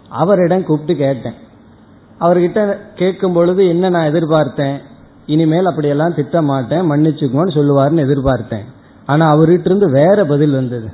[0.09, 1.33] அவரிடம் கூப்பிட்டு கேட்டேன்.
[2.19, 4.79] அவர்கிட்ட கேட்கும் பொழுது என்ன நான் எதிர்பார்த்தேன்?
[5.25, 8.65] இனிமேல் அப்படியெல்லாம் திட்ட மாட்டேன் மன்னிச்சுக்கோன்னு சொல்லுவார்னு எதிர்பார்த்தேன்.
[9.05, 10.89] ஆனா அவர்கிட்ட இருந்து வேற பதில் வந்தது.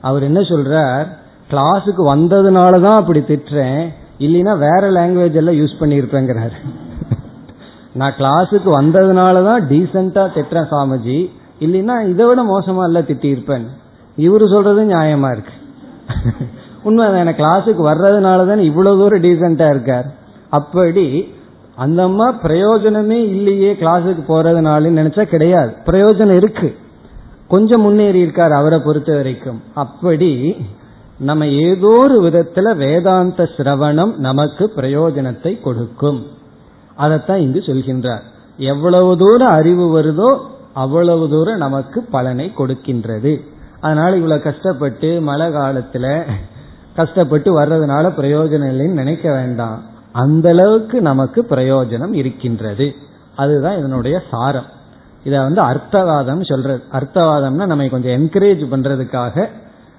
[0.00, 1.06] அவர் என்ன சொல்றார்?
[1.50, 3.88] கிளாஸுக்கு வந்ததுனால தான் அப்படி திட்டுறேன்.
[4.18, 6.52] இல்லைன்னா வேற லாங்குவேஜ் எல்லாம் யூஸ் பண்ணியிருப்பேங்கிறார்.
[7.94, 11.30] நான் கிளாஸுக்கு வந்ததுனால தான் டீசெண்டா திட்டுறேன் சாமிஜி.
[11.60, 13.66] இல்லைன்னா இதை விட மோசமா இல்ல திட்டியிருப்பேன்.
[14.18, 15.52] இவரு சொல்றது நியாயமா இருக்கு.
[16.82, 20.06] உண்மை கிளாஸுக்கு வர்றதுனால தானே இவ்வளவு தூரம் டீசெண்டா இருக்கார்.
[20.48, 21.34] அப்படி
[21.76, 25.72] அந்த அம்மா பிரயோஜனமே இல்லையே கிளாஸுக்கு போறதுனால நினைச்சா கிடையாது.
[25.84, 26.76] பிரயோஜனம் இருக்கு.
[27.48, 29.62] கொஞ்சம் முன்னேறி இருக்கார் அவரை பொறுத்த வரைக்கும்.
[29.74, 30.56] அப்படி
[31.18, 36.26] நம்ம ஏதோ ஒரு விதத்துல வேதாந்த சிரவணம் நமக்கு பிரயோஜனத்தை கொடுக்கும்.
[36.96, 38.22] அதைத்தான் இங்கு சொல்கின்றார்.
[38.56, 40.38] எவ்வளவு தூரம் அறிவு வருதோ
[40.78, 43.40] அவ்வளவு தூரம் நமக்கு பலனை கொடுக்கின்றது.
[43.80, 46.22] அதனால இவ்வளவு கஷ்டப்பட்டு மழை காலத்துல
[46.96, 49.82] கஷ்டப்பட்டு வர்றதுனால பிரயோஜனம் இல்லைன்னு நினைக்க வேண்டாம்.
[50.12, 52.94] அந்த அளவுக்கு நமக்கு பிரயோஜனம் இருக்கின்றது.
[53.36, 54.68] அதுதான் இதனுடைய சாரம்.
[55.24, 56.82] இத வந்து அர்த்தவாதம் சொல்றது.
[56.92, 59.46] அர்த்தவாதம்னா நம்ம கொஞ்சம் என்கரேஜ் பண்றதுக்காக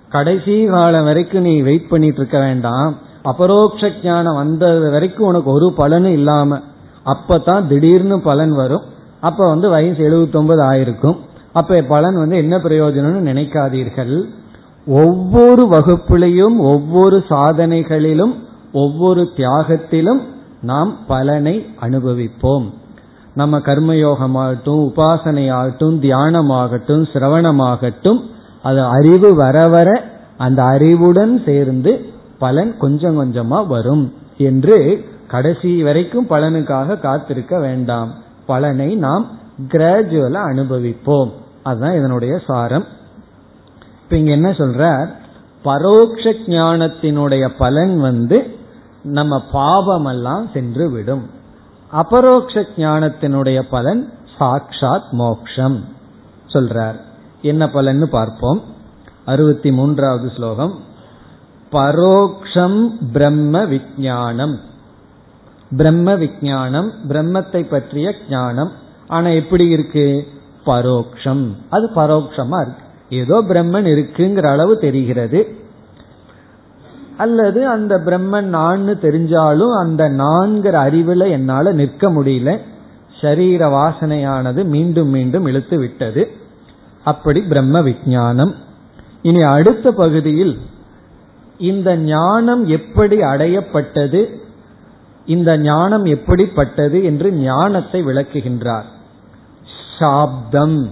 [0.09, 2.97] கடைசி காலம் வரைக்கும் நீ வெயிட் பண்ணிட்டு இருக்க வேண்டாம்.
[3.23, 6.59] அபரோக்ஷ ஞானம் வந்தது வரைக்கும் உனக்கு ஒரு பலனும் இல்லாம
[7.05, 8.97] அப்பதான் திடீர்னு பலன் வரும்.
[9.21, 11.17] அப்ப வந்து வயசு எழுபத்தி ஒன்பது ஆயிருக்கும்.
[11.53, 14.23] அப்ப பலன் வந்து என்ன பிரயோஜனம்னு நினைக்காதீர்கள்.
[14.85, 18.35] ஒவ்வொரு வகுப்பிலையும் ஒவ்வொரு சாதனைகளிலும்
[18.73, 20.21] ஒவ்வொரு தியாகத்திலும்
[20.61, 22.69] நாம் பலனை அனுபவிப்போம்.
[23.33, 28.21] நம்ம கர்மயோகமாகட்டும் உபாசனையாகட்டும் தியானமாகட்டும் சிரவணமாகட்டும்
[28.63, 30.03] அது அறிவு வர வர
[30.37, 32.05] அந்த அறிவுடன் சேர்ந்து
[32.39, 38.27] பலன் கொஞ்சம் கொஞ்சமா வரும் என்று கடைசி வரைக்கும் பலனுக்காக காத்திருக்க வேண்டாம்.
[38.49, 39.25] பலனை நாம்
[39.67, 41.31] கிராஜுவலா அனுபவிப்போம்.
[41.63, 42.85] அதுதான் இதனுடைய சாரம்.
[44.03, 45.09] இப்ப இங்க என்ன சொல்ற
[45.65, 48.57] பரோட்ச ஞானத்தினுடைய பலன் வந்து
[49.03, 51.29] நம்ம பாவமெல்லாம் சென்று விடும்
[51.91, 55.85] அபரோக்ஷ ஞானத்தினுடைய பலன் சாக்ஷாத் மோக்ஷம்
[56.47, 56.99] சொல்றார்.
[57.41, 58.63] என்ன பலன்னு பார்ப்போம்.
[59.25, 60.73] அறுபத்தி மூன்றாவது ஸ்லோகம்.
[61.71, 64.55] பரோக்ஷம் பிரம்ம விஜானம்
[65.77, 68.71] பிரம்ம விஜானம் பிரம்மத்தை பற்றிய ஞானம்.
[69.07, 70.27] ஆனா எப்படி இருக்கு?
[70.65, 71.55] பரோக்ஷம்.
[71.69, 72.87] அது பரோக்ஷமா இருக்கு.
[73.09, 75.55] ஏதோ பிரம்மன் இருக்குங்கிற அளவு தெரிகிறது.
[77.17, 82.57] அல்லது அந்த பிரம்மன் நான் தெரிஞ்சாலும் அந்த நான்கிற அறிவுல என்னால நிற்க முடியல.
[83.21, 86.31] சரீர வாசனையானது மீண்டும் மீண்டும் இழுத்து விட்டது.
[87.03, 88.53] அப்படி பிரம்ம விஜானம்
[89.21, 90.57] இனி அடுத்த பகுதியில்
[91.57, 94.47] இந்த ஞானம் எப்படி அடையப்பட்டது?
[95.29, 98.87] இந்த ஞானம் எப்படிப்பட்டது என்று ஞானத்தை விளக்குகின்றார்.
[99.99, 100.89] சாப்தம்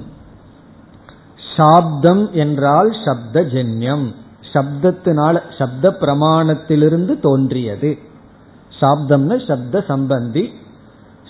[1.58, 4.14] சாப்தம் என்றால் சப்த ஜென்யம்
[4.54, 7.98] சப்தத்தினால சப்த பிரமாணத்திலிருந்து தோன்றியது.
[8.82, 10.44] சாப்தம்னு சப்த சம்பந்தி.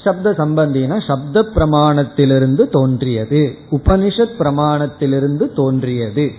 [0.03, 3.57] சப்த சம்பந்தினா சப்த பிரமாணத்திலிருந்து தோன்றியது.
[3.71, 6.31] உபனிஷத் பிரமாணத்திலிருந்து தோன்றியது.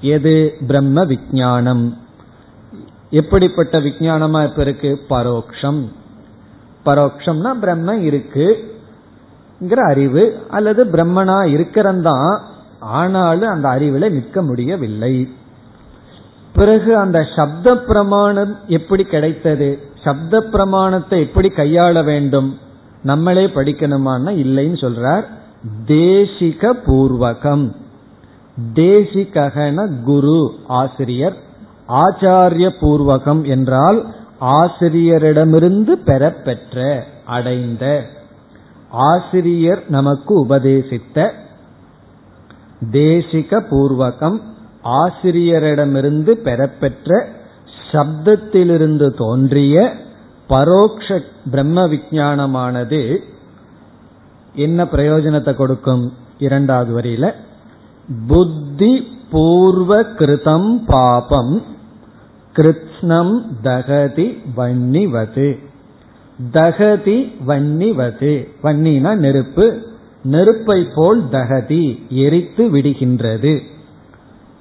[0.00, 0.56] எது?
[0.66, 1.84] பிரம்ம விஜானம்
[3.12, 5.00] எப்படிப்பட்ட விஜயானமா இப்ப இருக்கு?
[5.10, 5.88] பரோக்ஷம்.
[6.84, 12.40] பரோக்ஷம்னா பிரம்ம இருக்குங்கிற அறிவு அல்லது பிரம்மனா இருக்கிறந்தான்
[12.80, 15.28] ஆனாலும் அந்த அறிவுல நிற்க முடியவில்லை.
[16.54, 19.78] பிறகு அந்த சப்த பிரமாணம் எப்படி கிடைத்தது?
[20.04, 22.58] சப்த பிரமாணத்தை எப்படி கையாள வேண்டும்?
[23.02, 25.24] நம்மளே படிக்கணுமான்னா இல்லைன்னு சொல்றார்.
[25.86, 27.72] தேசிக பூர்வகம்
[28.74, 31.50] தேசிகன குரு ஆசிரியர்
[31.88, 38.06] ஆச்சாரிய பூர்வகம் என்றால் ஆசிரியரிடமிருந்து பெறப்பெற்ற அடைந்த.
[38.90, 41.32] ஆசிரியர் நமக்கு உபதேசித்த
[42.92, 44.40] தேசிக பூர்வகம்
[44.84, 47.26] ஆசிரியரிடமிருந்து பெறப்பெற்ற
[47.92, 49.94] சப்தத்திலிருந்து தோன்றிய
[50.48, 53.18] பரோக்ஷ பிரம்ம விஜானமானது
[54.54, 56.12] என்ன பிரயோஜனத்தை கொடுக்கும்?
[56.38, 57.32] இரண்டாவது வரியில
[58.28, 61.62] புத்தி பூர்வ கிருதம் பாபம்
[62.56, 65.58] கிருத்னம் தகதி வன்னிவது.
[66.52, 68.48] தகதி வன்னிவது.
[68.62, 69.82] வன்னினா நெருப்பு.
[70.24, 73.60] நெருப்பை போல் தகதி எரித்து விடுகின்றது.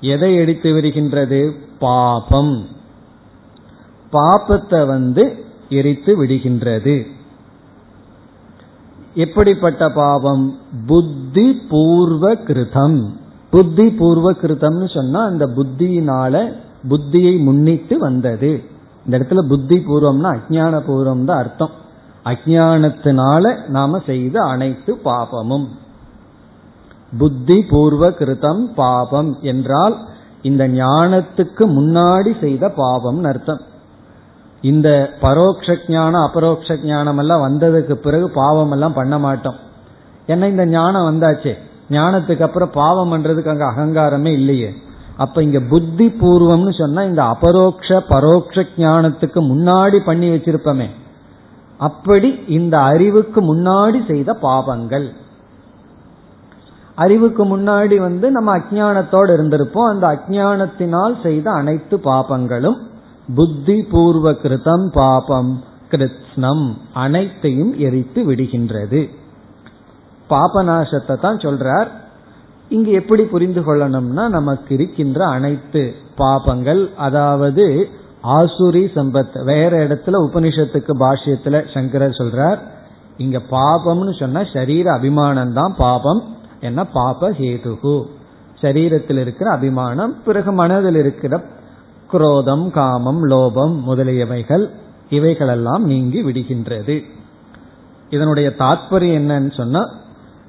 [0.01, 1.51] எதை எரித்து விடுகின்றது?
[1.79, 2.67] பாபம்.
[4.13, 7.07] பாபத்தை வந்து எரித்து விடுகின்றது.
[9.13, 10.57] எப்படிப்பட்ட பாவம்
[10.87, 13.19] புத்தி பூர்வ கிருதம்
[13.51, 16.53] புத்தி பூர்வ கிருதம்னு சொன்னா அந்த புத்தியினால
[16.89, 18.63] புத்தியை முன்னிட்டு வந்தது.
[19.05, 21.73] இந்த இடத்துல புத்தி பூர்வம்னா அஜான பூர்வம் தான் அர்த்தம்.
[22.25, 25.67] அஜானத்தினால நாம செய்த அனைத்து பாபமும்.
[27.17, 29.95] புத்தி பூர்வ கிருதம் பாபம் என்றால்
[30.41, 33.61] இந்த ஞானத்துக்கு முன்னாடி செய்த பாபம் அர்த்தம்.
[34.61, 34.89] இந்த
[35.21, 39.59] பரோட்ச ஞானம் அபரோக்ஷ ஞானம் எல்லாம் வந்ததுக்கு பிறகு பாவம் எல்லாம் பண்ண மாட்டோம்.
[40.27, 41.53] ஏன்னா இந்த ஞானம் வந்தாச்சே.
[41.91, 44.71] ஞானத்துக்கு அப்புறம் பாவம் பண்றதுக்கு அங்க அகங்காரமே இல்லையே.
[45.17, 50.87] அப்ப இங்க புத்தி பூர்வம்னு சொன்னா இந்த அபரோக்ஷ பரோக்ஷ ஞானத்துக்கு முன்னாடி பண்ணி வச்சிருப்போமே.
[51.77, 55.07] அப்படி இந்த அறிவுக்கு முன்னாடி செய்த பாவங்கள்.
[56.95, 59.89] அறிவுக்கு முன்னாடி வந்து நம்ம அஜானத்தோடு இருந்திருப்போம்.
[59.89, 62.77] அந்த அஜானத்தினால் செய்த அனைத்து பாபங்களும்
[63.35, 69.01] புத்தி பூர்வ கிருதம் பாபம் கிருத்னம் அனைத்தையும் எரித்து விடுகின்றது.
[70.33, 71.89] பாபநாசத்தை தான் சொல்றார்.
[72.75, 75.81] இங்கு எப்படி புரிந்து கொள்ளணும்னா நமக்கு இருக்கின்ற அனைத்து
[76.21, 77.65] பாபங்கள் அதாவது
[78.37, 82.59] ஆசுரி சம்பத் வேற இடத்துல உபனிஷத்துக்கு பாஷ்யத்துல சங்கரர் சொல்றார்
[83.17, 86.21] இங்க பாபம்னு சொன்னா சரீர அபிமானம் தான் பாபம்
[86.67, 87.95] என்ன பாப ஹேதுகு.
[88.61, 91.33] சரீரத்தில் இருக்கிற அபிமானம் பிறகு மனதில் இருக்கிற
[92.09, 94.65] குரோதம் காமம் லோபம் முதலியவைகள்
[95.09, 96.95] இவைகளெல்லாம் நீங்கி விடுகின்றது.
[98.09, 99.81] இதனுடைய தாற்பயம் என்னன்னு சொன்னா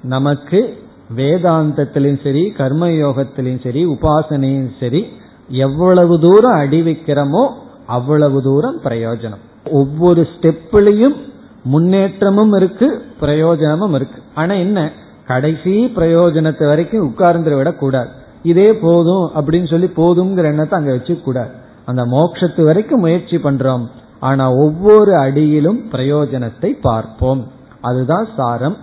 [0.03, 0.79] நமக்கு
[1.17, 5.07] வேதாந்தத்திலும் சரி கர்மயோகத்திலும் சரி உபாசனையும் சரி
[5.49, 7.49] எவ்வளவு தூரம் அடிவிக்கிறோமோ
[7.87, 9.43] அவ்வளவு தூரம் பிரயோஜனம்.
[9.71, 11.17] ஒவ்வொரு ஸ்டெப்லையும்
[11.63, 14.23] முன்னேற்றமும் இருக்கு பிரயோஜனமும் இருக்கு.
[14.35, 14.91] ஆனா என்ன?
[15.27, 18.09] கடைசி பிரயோஜனத்தை வரைக்கும் உட்கார்ந்து விடக்கூடாது.
[18.43, 21.51] இதே போதும் அப்படின்னு சொல்லி போதுங்கிற எண்ணத்தை அங்க வச்சு கூடாது
[21.85, 23.87] அந்த மோட்சத்து வரைக்கும் முயற்சி பண்றோம்.
[24.21, 27.47] ஆனா ஒவ்வொரு அடியிலும் பிரயோஜனத்தை பார்ப்போம்.
[27.81, 28.77] அதுதான் சாரம்.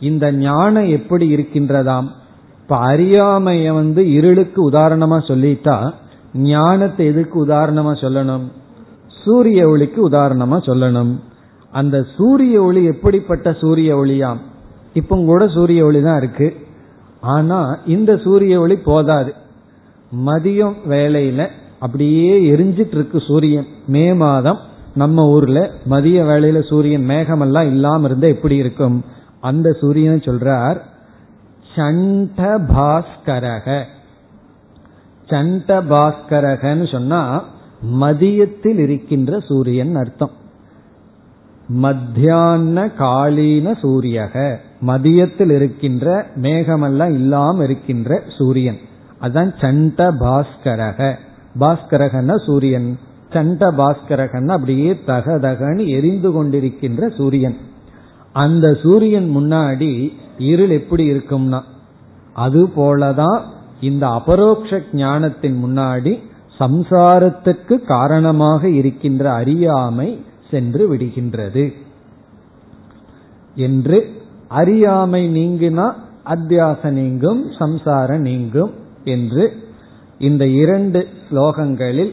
[0.00, 2.08] இந்த ஞானம் எப்படி இருக்கின்றதாம்?
[2.62, 5.92] இப்ப அறியாமைய வந்து இருளுக்கு உதாரணமா சொல்லிட்டா
[6.34, 8.52] ஞானத்தை எதுக்கு உதாரணமா சொல்லணும்?
[9.24, 11.20] சூரிய ஒளிக்கு உதாரணமா சொல்லணும்.
[11.70, 14.36] அந்த சூரிய ஒளி எப்படிப்பட்ட சூரிய ஒளியாம்?
[14.94, 16.56] இப்ப கூட சூரிய ஒளி தான் இருக்கு.
[17.20, 19.34] ஆனா இந்த சூரிய ஒளி போதாது.
[20.12, 23.66] மதியம் வேலையில அப்படியே எரிஞ்சிட்டு இருக்கு சூரியன்.
[23.86, 24.58] மே மாதம்
[24.94, 29.04] நம்ம ஊர்ல மதிய வேலையில சூரியன் மேகமெல்லாம் இல்லாம இருந்தா எப்படி இருக்கும்?
[29.40, 30.80] அந்த சூரியன் சொல்றார்
[31.76, 33.82] சண்ட பாஸ்கரக
[35.26, 37.44] சண்ட பாஸ்கரகன்னு சொன்னா
[38.00, 40.30] மதியத்தில் இருக்கின்ற சூரியன் அர்த்தம்.
[41.68, 44.56] மத்தியான காலீன சூரியக.
[44.86, 48.78] மதியத்தில் இருக்கின்ற மேகமெல்லாம் இல்லாம இருக்கின்ற சூரியன்.
[49.20, 51.14] அதான் சண்ட பாஸ்கரக
[51.60, 52.98] பாஸ்கரகன்னா சூரியன்.
[53.32, 57.56] சண்ட பாஸ்கரகன்னா அப்படியே தகதகன்னு எரிந்து கொண்டிருக்கின்ற சூரியன்.
[58.32, 61.60] அந்த சூரியன் முன்னாடி இருள் எப்படி இருக்கும்னா
[62.32, 63.40] அது போலதான்
[63.80, 66.12] இந்த அபரோக்ஷ ஞானத்தின் முன்னாடி
[66.58, 70.08] சம்சாரத்துக்கு காரணமாக இருக்கின்ற அறியாமை
[70.50, 71.72] சென்று விடுகின்றது.
[73.54, 73.98] என்று
[74.48, 75.86] அறியாமை நீங்கினா
[76.24, 78.72] அத்தியாச நீங்கும் சம்சாரம் நீங்கும்.
[79.06, 79.56] என்று
[80.18, 82.12] இந்த இரண்டு ஸ்லோகங்களில்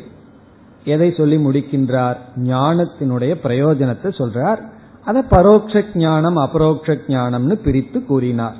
[0.86, 2.18] எதை சொல்லி முடிக்கின்றார்?
[2.36, 4.62] ஞானத்தினுடைய பிரயோஜனத்தை சொல்றார்.
[5.06, 8.56] அதை பரோட்ச ஞானம் அபரோக்ஷ ஞானம்னு பிரித்து கூறினார்.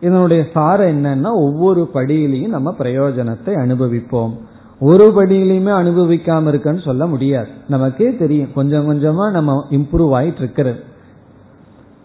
[0.00, 4.34] இதனுடைய சாரம் என்னன்னா ஒவ்வொரு படியிலையும் நம்ம பிரயோஜனத்தை அனுபவிப்போம்.
[4.80, 7.48] ஒரு படியிலையுமே அனுபவிக்காம இருக்கன்னு சொல்ல முடியாது.
[7.68, 8.52] நமக்கே தெரியும்.
[8.54, 10.80] கொஞ்சம் கொஞ்சமா நம்ம இம்ப்ரூவ் ஆயிட்டு இருக்கிறது.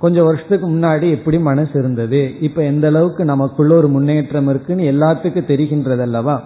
[0.03, 2.39] கொஞ்சம் வருஷத்துக்கு முன்னாடி எப்படி மனசு இருந்தது.
[2.41, 6.43] இப்ப எந்த அளவுக்கு நமக்குள்ள ஒரு முன்னேற்றம் இருக்குன்னு எல்லாத்துக்கும் தெரிகின்றது அல்லவா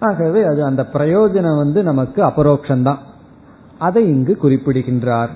[0.00, 2.98] ஆகவே அது அந்த பிரயோஜனம் வந்து நமக்கு அபரோக்ஷந்தான்
[3.78, 5.30] அதை இங்கு குறிப்பிடுகின்றார்.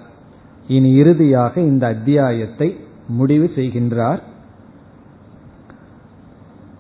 [0.69, 2.77] இனி இறுதியாக இந்த அத்தியாயத்தை
[3.09, 4.19] முடிவு செய்கின்றார்.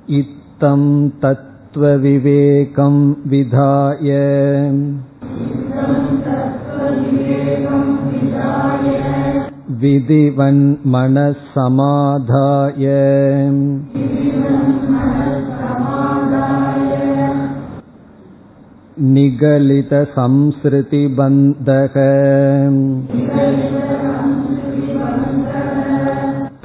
[0.07, 4.09] இத்தம் தத்துவ விவேகம் விதாய.
[9.81, 10.61] विधिवन्
[10.93, 12.85] मनःसमाधाय
[19.15, 21.97] निगलितसंसृतिबन्धः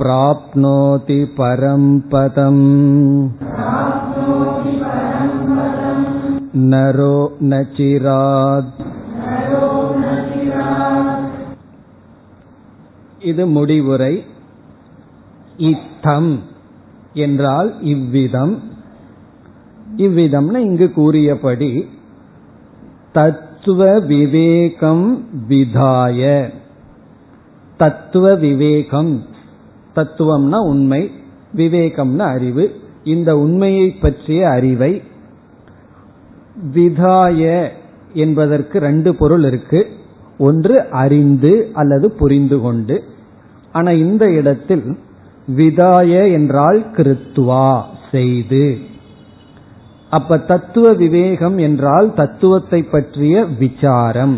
[0.02, 2.62] प्राप्नोति परं पदम्
[6.72, 8.91] नरो न चिरात्
[13.24, 14.26] இது முடிவுரை.
[15.58, 16.40] இத்தம்
[17.14, 18.64] என்றால் இவ்விதம்.
[19.98, 21.88] இவ்விதம்னு இங்கு கூறியபடி
[23.12, 26.54] தத்துவ விவேகம் விதாய.
[27.78, 29.26] தத்துவ விவேகம்.
[29.96, 31.12] தத்துவம்னா உண்மை
[31.56, 32.82] விவேகம்னா அறிவு.
[33.04, 35.02] இந்த உண்மையை பற்றிய அறிவை
[36.74, 37.68] விதாய
[38.14, 39.88] என்பதற்கு ரெண்டு பொருள் இருக்கு.
[40.42, 43.04] ஒன்று அறிந்து அல்லது புரிந்து கொண்டு.
[43.72, 44.86] ஆனா இந்த இடத்தில்
[45.58, 47.70] விதாய என்றால் கிருத்துவா
[48.12, 48.66] செய்து.
[50.10, 54.36] அப்ப தத்துவ விவேகம் என்றால் தத்துவத்தை பற்றிய விசாரம்.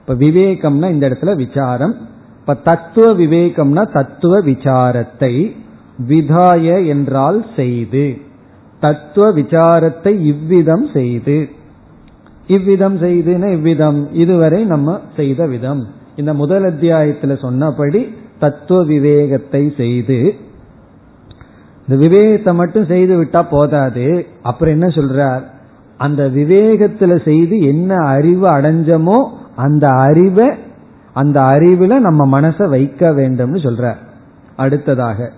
[0.00, 1.94] இப்ப விவேகம்னா இந்த இடத்துல விசாரம்.
[2.40, 5.34] இப்ப தத்துவ விவேகம்னா தத்துவ விசாரத்தை.
[6.08, 8.06] விதாய என்றால் செய்து.
[8.80, 11.36] தத்துவ விசாரத்தை இவ்விதம் செய்து.
[12.46, 14.12] இவ்விதம் செய்துன இவ்விதம்.
[14.12, 15.86] இதுவரை நம்ம செய்த விதம்.
[16.16, 20.34] இந்த முதல் அத்தியாயத்துல சொன்னபடி தத்துவ விவேகத்தை செய்து
[21.88, 24.26] இந்த விவேகத்தை மட்டும் செய்து விட்டா போதாது.
[24.42, 25.42] அப்புறம் என்ன சொல்றார்?
[25.96, 29.24] அந்த விவேகத்துல செய்து என்ன அறிவு அடைஞ்சமோ
[29.56, 30.50] அந்த அறிவை
[31.12, 33.94] அந்த அறிவுல நம்ம மனசை வைக்க வேண்டும்னு சொல்ற
[34.56, 35.32] அடுத்ததாக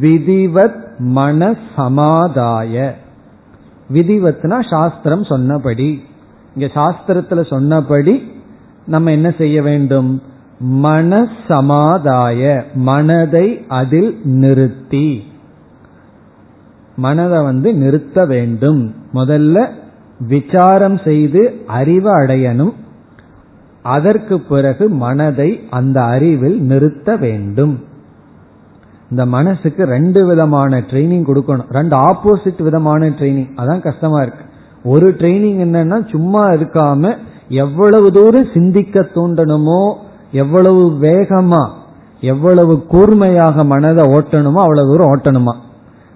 [0.00, 2.94] விதிவத் மன சமாதாய
[3.92, 6.02] விதிவத்னா சாஸ்திரம் சொன்னபடி.
[6.56, 8.32] இங்க சாஸ்திரத்துல சொன்னபடி
[8.86, 10.22] நம்ம என்ன செய்ய வேண்டும்?
[10.58, 15.22] மன சமாதாய மனதை அதில் நிறுத்தி.
[16.96, 18.94] மனதை வந்து நிறுத்த வேண்டும்.
[19.14, 19.68] முதல்ல
[20.28, 22.72] விசாரம் செய்து அறிவு அடையணும்.
[23.82, 27.84] அதற்கு பிறகு மனதை அந்த அறிவில் நிறுத்த வேண்டும்.
[29.10, 31.70] இந்த மனசுக்கு ரெண்டு விதமான ட்ரைனிங் கொடுக்கணும்.
[31.70, 34.44] ரெண்டு ஆப்போசிட் விதமான ட்ரைனிங் அதான் கஷ்டமா இருக்கு.
[34.84, 37.16] ஒரு ட்ரைனிங் என்னன்னா சும்மா இருக்காம
[37.48, 39.94] எவ்வளவு தூரம் சிந்திக்க தூண்டணுமோ
[40.32, 41.68] எவ்வளவு வேகமா
[42.20, 45.54] எவ்வளவு கூர்மையாக மனதை ஓட்டணுமோ அவ்வளவு தூரம் ஓட்டணுமா.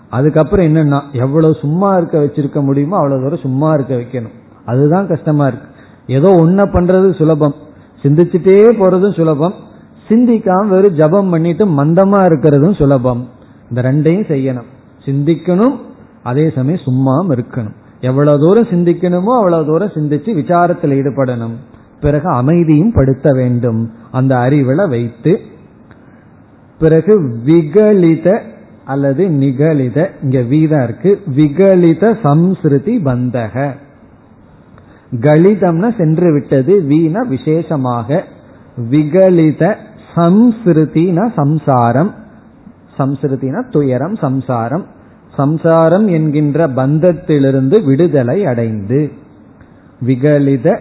[0.08, 4.32] அதுக்கப்புறம் என்னன்னா எவ்வளவு சும்மா இருக்க வச்சிருக்க முடியுமோ அவ்வளவு தூரம் சும்மா இருக்க வைக்கணும்.
[4.64, 5.68] அதுதான் கஷ்டமா இருக்கு.
[6.06, 7.54] ஏதோ ஒன்ன பண்றது சுலபம்.
[8.02, 9.54] சிந்திச்சுட்டே போறதும் சுலபம்.
[10.08, 13.28] சிந்திக்காம வெறும் ஜபம் பண்ணிட்டு மந்தமா இருக்கிறதும் சுலபம்.
[13.68, 14.70] இந்த ரெண்டையும் செய்யணும்.
[15.04, 15.76] சிந்திக்கணும்
[16.22, 17.74] அதே சமயம் சும்மாவும் இருக்கணும்.
[18.09, 21.57] எவ்வளவு தூரம் சிந்திக்கணுமோ அவ்வளவு தூரம் சிந்திச்சு விசாரத்தில் ஈடுபடணும்.
[22.00, 23.80] பிறகு அமைதியும் படுத்த வேண்டும்.
[24.11, 25.32] அந்த அறிவில் வைத்து
[26.80, 27.14] பிறகு
[27.46, 28.28] விகலித
[28.92, 33.55] அல்லது நிகழித இங்க வீதா இருக்கு விகலித சம்ஸ்ருதி பந்தக.
[35.26, 38.09] கலிதம்னா சென்று விட்டது வீண விசேஷமாக.
[38.90, 39.62] விகலித
[40.16, 42.11] சம்ஸ்ருதினா சம்சாரம்
[42.98, 44.84] சம்ஸ்ருதினா துயரம் சம்சாரம்.
[45.37, 49.12] சம்சாரம் என்கின்ற பந்தத்திலிருந்து விடுதலை அடைந்து
[50.07, 50.78] விகலித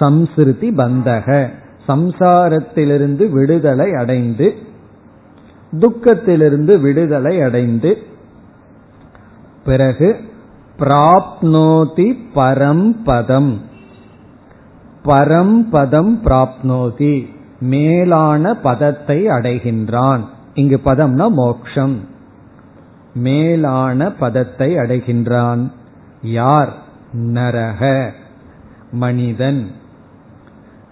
[0.00, 1.48] சம்ஸ்ருதி பந்தக.
[1.88, 4.54] சம்சாரத்திலிருந்து விடுதலை அடைந்து
[5.72, 7.98] துக்கத்திலிருந்து விடுதலை அடைந்து
[9.64, 10.16] பிறகு
[10.78, 13.60] பிராப்னோதி பரம்பதம்
[15.04, 17.26] பரம்பதம் பிராப்னோதி.
[17.60, 20.20] மேலான பதத்தை அடைகின்றான்.
[20.54, 22.16] இங்கு பதம்னா மோக்ஷம்.
[23.14, 25.72] மேலான பதத்தை அடைகின்றான்.
[26.22, 26.72] யார்?
[27.12, 28.10] நரக.
[28.92, 29.70] மனிதன்.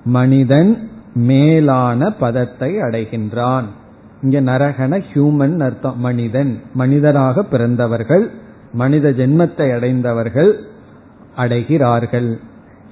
[0.05, 3.65] மனிதன் மேலான பதத்தை அடைகின்றான்.
[4.23, 6.01] இங்க நரகன ஹியூமன் அர்த்தம்.
[6.01, 6.63] மனிதன்.
[6.73, 8.31] மனிதராக பிறந்தவர்கள்
[8.73, 10.59] மனித ஜென்மத்தை அடைந்தவர்கள்
[11.37, 12.39] அடைகிறார்கள்.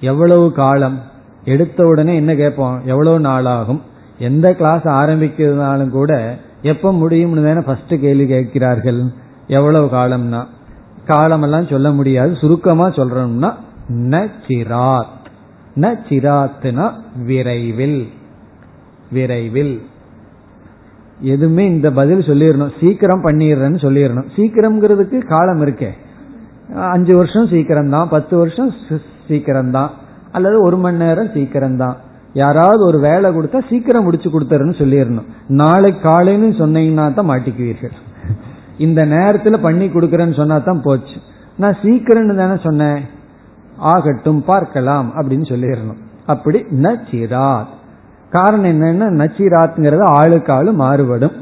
[0.00, 1.00] எவ்வளவு காலம்?
[1.44, 2.80] எடுத்த உடனே என்ன கேட்போம்?
[2.84, 3.80] எவ்வளவு நாளாகும்?
[4.18, 9.00] எந்த கிளாஸ் ஆரம்பிக்கிறதுனாலும் கூட எப்ப முடியும்னு தானே ஃபர்ஸ்ட் கேள்வி கேட்கிறார்கள்?
[9.46, 10.42] எவ்வளவு காலம்னா?
[11.06, 12.36] காலமெல்லாம் சொல்ல முடியாது.
[12.36, 13.50] சுருக்கமா சொல்றோம்னா
[13.92, 15.24] ந சிராத்.
[15.76, 16.86] ந சிராத்னா
[17.24, 18.08] விரைவில்.
[19.10, 19.74] விரைவில்.
[21.20, 22.72] எதுவுமே இந்த பதில் சொல்லிடணும்.
[22.80, 24.30] சீக்கிரம் பண்ணிடுறேன்னு சொல்லிடணும்.
[24.36, 25.90] சீக்கிரம்ங்கிறதுக்கு காலம் இருக்கே.
[26.92, 28.74] அஞ்சு வருஷம் சீக்கிரம் தான் பத்து வருஷம்
[29.28, 29.90] சீக்கிரம் தான்
[30.32, 31.96] அல்லது ஒரு மணி நேரம் சீக்கிரம் தான்
[32.34, 35.28] யாராவது ஒரு வேலை கொடுத்தா சீக்கிரம் முடிச்சு கொடுத்துருன்னு சொல்லிடணும்.
[35.48, 37.94] நாளை காலைன்னு சொன்னீங்கன்னா தான் மாட்டிக்குவீர்கள்.
[38.78, 41.16] இந்த நேரத்தில் பண்ணி கொடுக்குறேன்னு சொன்னா தான் போச்சு.
[41.56, 43.00] நான் சீக்கிரம்னு தானே சொன்னேன்.
[43.76, 46.00] ஆகட்டும் பார்க்கலாம் அப்படின்னு சொல்லிடணும்.
[46.26, 47.72] அப்படி நச்சிராத்.
[48.30, 51.34] காரணம் என்னன்னா நச்சிராத்ங்கிறது ஆளுக்கு ஆளு மாறுபடும்.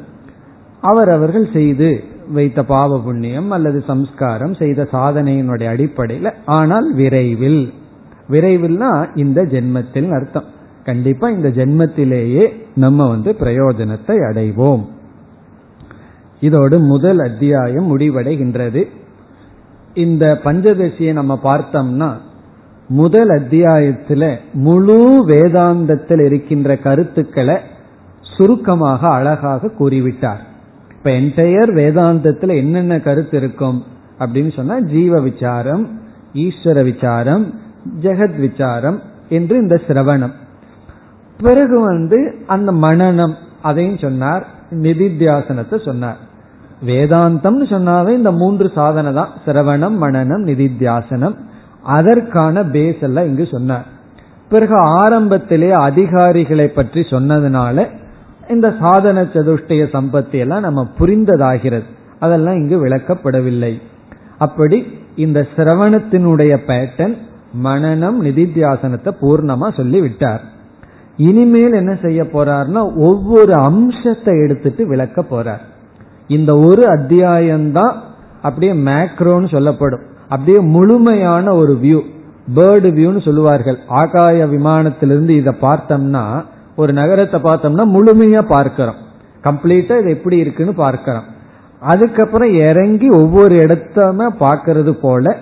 [0.81, 7.73] அவரவர்கள் செய்து வைத்த பாவ புண்ணியம் அல்லது சம்ஸ்காரம் செய்த சாதனையினுடைய அடிப்படையில் ஆனால் விரைவில்.
[8.31, 10.61] விரைவில்னா இந்த ஜென்மத்தில் அர்த்தம்.
[10.85, 14.85] கண்டிப்பா இந்த ஜென்மத்திலேயே நம்ம வந்து பிரயோஜனத்தை அடைவோம்.
[16.41, 18.85] இதோடு முதல் அத்தியாயம் முடிவடைகின்றது.
[19.95, 22.13] இந்த பஞ்சதசியை நம்ம பார்த்தோம்னா
[22.89, 27.57] முதல் அத்தியாயத்தில் முழு வேதாந்தத்தில் இருக்கின்ற கருத்துக்களை
[28.37, 30.41] சுருக்கமாக அழகாக கூறிவிட்டார்.
[30.97, 33.85] இப்ப என்டையர் வேதாந்தத்தில் என்னென்ன கருத்து இருக்கும்
[34.19, 36.01] அப்படின்னு சொன்னா ஜீவ விசாரம்
[36.35, 37.55] ஈஸ்வர விசாரம்
[38.01, 40.41] ஜெகத் விசாரம் என்று இந்த சிரவணம்.
[41.41, 46.19] பிறகு வந்து அந்த மனநம் அதையும் சொன்னார் நிதித்தியாசனத்தை சொன்னார்.
[46.87, 51.37] வேதாந்தம்னு சொன்னாவே இந்த மூன்று சாதனை தான் சிரவணம் மனநம் நிதித்தியாசனம்.
[51.83, 53.87] அதற்கான பேஸ் எல்லாம் இங்கு சொன்னார்.
[54.49, 57.87] பிறகு ஆரம்பத்திலே அதிகாரிகளை பற்றி சொன்னதுனால
[58.49, 61.87] இந்த சாதன சதுஷ்டய சம்பத்தி எல்லாம் நம்ம புரிந்ததாகிறது.
[62.19, 63.73] அதெல்லாம் இங்கு விளக்கப்படவில்லை.
[64.39, 64.79] அப்படி
[65.17, 67.15] இந்த சிரவணத்தினுடைய பேட்டன்
[67.65, 70.43] மனநம் நிதித்தியாசனத்தை பூர்ணமா சொல்லி விட்டார்
[71.17, 75.63] இனிமேல் என்ன செய்ய போறார்னா ஒவ்வொரு அம்சத்தை எடுத்துட்டு விளக்க போறார்.
[76.29, 77.95] இந்த ஒரு அத்தியாயம்தான்
[78.43, 80.01] அப்படியே மேக்ரோன்னு சொல்லப்படும்.
[80.29, 82.01] அப்படியே முழுமையான ஒரு வியூ
[82.55, 83.79] பேர்டு வியூன்னு சொல்லுவார்கள்.
[83.87, 86.45] ஆகாய விமானத்திலிருந்து இதை பார்த்தோம்னா
[86.77, 88.97] ஒரு நகரத்தை பார்த்தோம்னா முழுமையா பார்க்கிறோம்.
[89.45, 91.25] கம்ப்ளீட்டா இது எப்படி இருக்குன்னு பார்க்கிறோம்.
[91.81, 95.37] அதுக்கப்புறம் இறங்கி ஒவ்வொரு இடத்தமே பார்க்கறது போல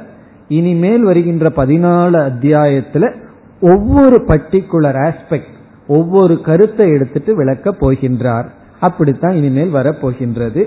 [0.48, 3.14] இனிமேல் வருகின்ற பதினாலு அத்தியாயத்துல
[3.60, 5.58] ஒவ்வொரு பர்டிகுலர் ஆஸ்பெக்ட்
[5.96, 8.48] ஒவ்வொரு கருத்தை எடுத்துட்டு விளக்க போகின்றார்.
[8.80, 10.62] அப்படித்தான் இனிமேல் வரப்போகின்றது.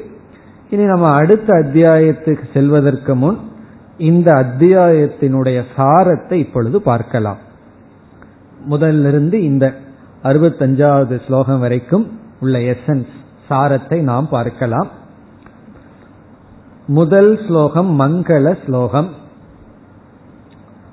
[0.69, 3.38] இனி நம்ம அடுத்த அத்தியாயத்துக்கு செல்வதற்கு முன்
[3.97, 7.41] இந்த அத்தியாயத்தினுடைய சாரத்தை இப்பொழுது பார்க்கலாம்.
[8.69, 9.65] முதலிருந்து இந்த
[10.24, 12.05] அறுபத்தஞ்சாவது ஸ்லோகம் வரைக்கும்
[12.39, 13.13] உள்ள எசன்ஸ்
[13.49, 14.89] சாரத்தை நாம் பார்க்கலாம்.
[16.88, 19.09] முதல் ஸ்லோகம் மங்கள ஸ்லோகம்.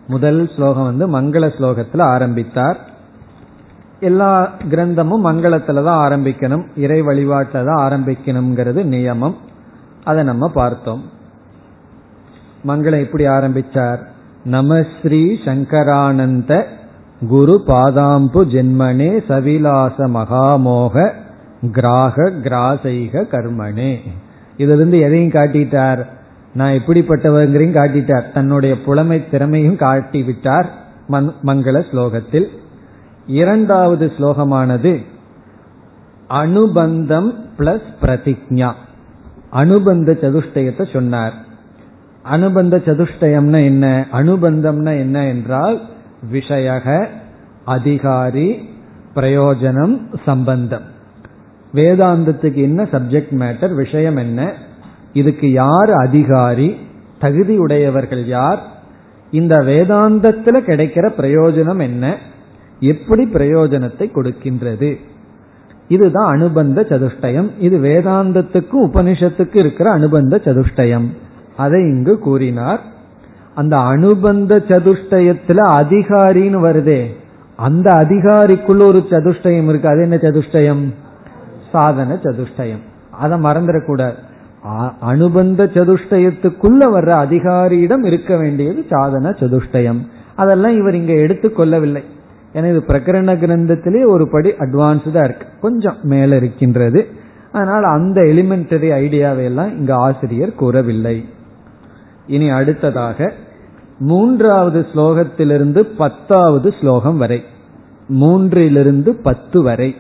[0.06, 2.78] முதல் ஸ்லோகம் வந்து மங்கள ஸ்லோகத்தில் ஆரம்பித்தார்.
[4.00, 6.64] எல்லா கிரந்தமும் மங்களத்துல தான் ஆரம்பிக்கணும்.
[6.76, 9.34] இறை வழிபாட்டில் தான் ஆரம்பிக்கணுங்கிறது நியமம்.
[10.04, 11.02] அதை நம்ம பார்த்தோம்.
[12.68, 13.98] மங்களம் எப்படி ஆரம்பிச்சார்?
[14.44, 16.62] நமஸ்ரீ சங்கரானந்த
[17.28, 21.10] குரு பாதாம்பு ஜென்மனே சவிலாச மகாமோக
[21.72, 23.92] கிராக கிராசைக கர்மனே.
[24.56, 26.02] இதிலிருந்து எதையும் காட்டிட்டார்.
[26.54, 28.32] நான் எப்படிப்பட்டவங்கிறையும் காட்டிட்டார்.
[28.32, 30.68] தன்னுடைய புலமை திறமையும் காட்டி விட்டார்
[31.10, 32.48] மங்கள ஸ்லோகத்தில்.
[33.30, 34.92] இரண்டாவது ஸ்லோகமானது
[36.28, 38.70] அனுபந்தம் பிளஸ் பிரதிஜா
[39.52, 41.32] அனுபந்த சதுஷ்டயத்தை சொன்னார்.
[42.22, 44.06] அனுபந்த சதுஷ்டயம்னா என்ன?
[44.12, 45.80] அனுபந்தம்னா என்ன என்றால்
[46.32, 47.06] விஷயக
[47.64, 48.48] அதிகாரி
[49.14, 50.86] பிரயோஜனம் சம்பந்தம்.
[51.74, 54.52] வேதாந்தத்துக்கு என்ன சப்ஜெக்ட் மேட்டர் விஷயம் என்ன?
[55.12, 56.76] இதுக்கு யார் அதிகாரி?
[57.18, 58.62] தகுதி உடையவர்கள் யார்?
[59.30, 62.18] இந்த வேதாந்தத்தில் கிடைக்கிற பிரயோஜனம் என்ன?
[62.80, 64.96] எப்படி பிரயோஜனத்தை கொடுக்கின்றது?
[65.88, 67.50] இதுதான் அனுபந்த சதுஷ்டயம்.
[67.58, 71.06] இது வேதாந்தத்துக்கும் உபனிஷத்துக்கு இருக்கிற அனுபந்த சதுஷ்டயம்.
[71.56, 72.80] அதை இங்கு கூறினார்.
[73.54, 77.06] அந்த அனுபந்த சதுஷ்டயத்துல அதிகாரின்னு வருதே.
[77.56, 79.88] அந்த அதிகாரிக்குள்ள ஒரு சதுஷ்டயம் இருக்கு.
[79.88, 80.94] அது என்ன சதுஷ்டயம்?
[81.72, 82.82] சாதன சதுஷ்டயம்.
[83.10, 84.14] அதை மறந்துடக்கூடாது.
[85.00, 89.98] அனுபந்த சதுஷ்டயத்துக்குள்ள வர்ற அதிகாரியிடம் இருக்க வேண்டியது சாதன சதுஷ்டயம்.
[90.34, 92.02] அதெல்லாம் இவர் இங்க எடுத்துக்கொள்ளவில்லை.
[92.54, 95.46] ஏன்னா இது பிரகரண கிரந்தத்திலே ஒரு படி அட்வான்ஸ்டா இருக்கு.
[95.60, 97.06] கொஞ்சம் மேல இருக்கின்றது.
[97.52, 101.24] அதனால் அந்த எலிமெண்டரி ஐடியாவை எல்லாம் இங்க ஆசிரியர் கூறவில்லை.
[102.26, 103.32] இனி அடுத்ததாக
[103.98, 107.44] மூன்றாவது ஸ்லோகத்திலிருந்து பத்தாவது ஸ்லோகம் வரை.
[108.08, 109.96] மூன்றிலிருந்து பத்து வரை.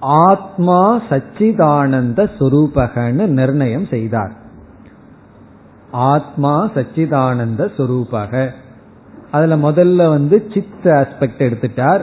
[0.00, 4.32] ஆத்மா சச்சிதானந்த சுரூபகன்னு நிர்ணயம் செய்தார்.
[5.90, 8.50] ஆத்மா சச்சிதானந்த சுரூபக.
[9.34, 12.00] அதுல முதல்ல வந்து சித் ஆஸ்பெக்ட் எடுத்துட்டார்.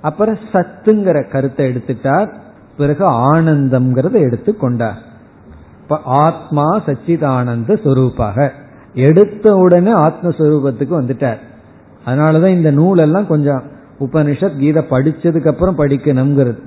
[0.00, 2.34] அப்புறம் சத்துங்கிற கருத்தை எடுத்துட்டார்.
[2.76, 4.98] பிறகு ஆனந்தம்ங்கிறத எடுத்து கொண்டார்.
[5.82, 8.52] இப்ப ஆத்மா சச்சிதானந்த சொரூபாக.
[8.94, 11.38] எடுத்த உடனே ஆத்மஸ்வரூபத்துக்கு வந்துட்டார்.
[12.06, 13.62] அதனாலதான் இந்த நூலெல்லாம் கொஞ்சம்
[14.00, 16.58] உபனிஷத் கீதை படிச்சதுக்கு அப்புறம் படிக்கணுங்கிறது.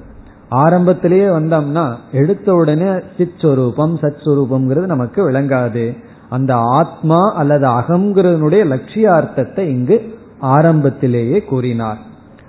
[0.50, 5.98] ஆரம்பத்திலேயே வந்தோம்னா எடுத்த உடனே சித் சொரூபம் சத் சுரூபம்ங்கிறது நமக்கு விளங்காது.
[6.30, 11.98] அந்த ஆத்மா அல்லது அகங்கிறதனுடைய லட்சியார்த்தத்தை இங்கு ஆரம்பத்திலேயே கூறினார்.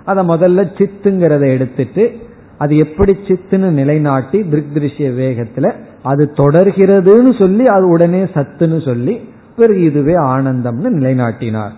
[0.05, 2.17] அதை முதல்ல சித்துங்கிறத எடுத்துட்டு
[2.57, 5.73] அது எப்படி சித்துன்னு நிலைநாட்டி திருஷ்ய வேகத்துல
[6.03, 11.75] அது தொடர்கிறதுன்னு சொல்லி அது உடனே சத்துன்னு சொல்லி பிறகு இதுவே ஆனந்தம்னு நிலைநாட்டினார்.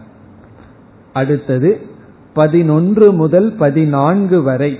[1.14, 1.80] அடுத்தது
[2.34, 4.80] பதினொன்று முதல் பதினான்கு வரை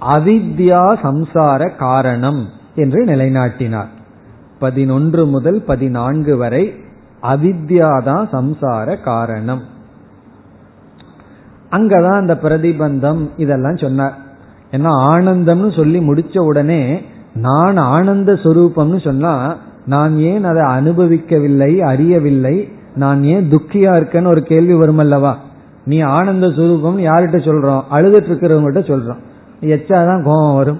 [0.00, 3.98] அவித்யா சம்சார காரணம் என்று நிலைநாட்டினார்.
[4.60, 6.74] பதினொன்று முதல் பதினான்கு வரை
[7.22, 9.60] அவித்யாதான் சம்சார காரணம்.
[11.70, 14.16] அங்கதான் அந்த பிரதிபந்தம் இதெல்லாம் சொன்னார்.
[14.70, 17.02] ஏன்னா ஆனந்தம்னு சொல்லி முடிச்ச உடனே
[17.34, 19.56] நான் ஆனந்த சொரூபம்னு சொன்னா
[19.86, 25.38] நான் ஏன் அதை அனுபவிக்கவில்லை அறியவில்லை நான் ஏன் துக்கியா இருக்கேன்னு ஒரு கேள்வி வரும் அல்லவா
[25.84, 27.82] நீ ஆனந்த சுரூபம் யார்கிட்ட சொல்றோம்?
[27.92, 29.20] அழுதுட்டு இருக்கிறவங்ககிட்ட சொல்றோம்.
[29.60, 30.78] எச்சாதான் கோபம் வரும்.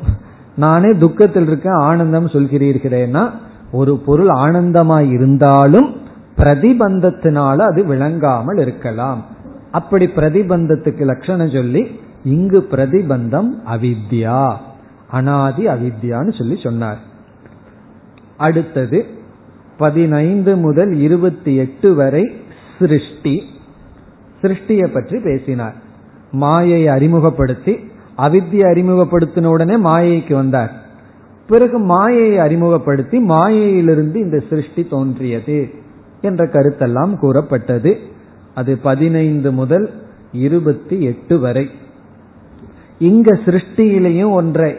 [0.57, 3.31] நானே துக்கத்தில் இருக்கேன் ஆனந்தம் சொல்கிறீர்களேன்னா
[3.73, 5.97] ஒரு பொருள் ஆனந்தமாய் இருந்தாலும்
[6.37, 9.25] பிரதிபந்தத்தினால அது விளங்காமல் இருக்கலாம்.
[9.71, 14.53] அப்படி பிரதிபந்தத்துக்கு லட்சணம் சொல்லி இங்கு பிரதிபந்தம் அவித்யா
[15.09, 16.99] அனாதி அவித்யான்னு சொல்லி சொன்னார்.
[18.37, 19.07] அடுத்தது
[19.77, 22.33] பதினைந்து முதல் இருபத்தி எட்டு வரை
[22.79, 23.43] சிருஷ்டி.
[24.43, 25.75] சிருஷ்டியை பற்றி பேசினார்.
[26.31, 27.73] மாயை அறிமுகப்படுத்தி
[28.19, 30.73] அவித்தியை அறிமுகப்படுத்தின உடனே மாயைக்கு வந்தார்.
[31.51, 35.69] பிறகு மாயையை அறிமுகப்படுத்தி மாயையிலிருந்து இந்த சிருஷ்டி தோன்றியது
[36.21, 37.99] என்ற கருத்தெல்லாம் கூறப்பட்டது.
[38.55, 39.91] அது பதினைந்து முதல்
[40.33, 41.69] இருபத்தி எட்டு வரை.
[42.99, 44.75] இங்க சிருஷ்டியிலையும் ஒன்றை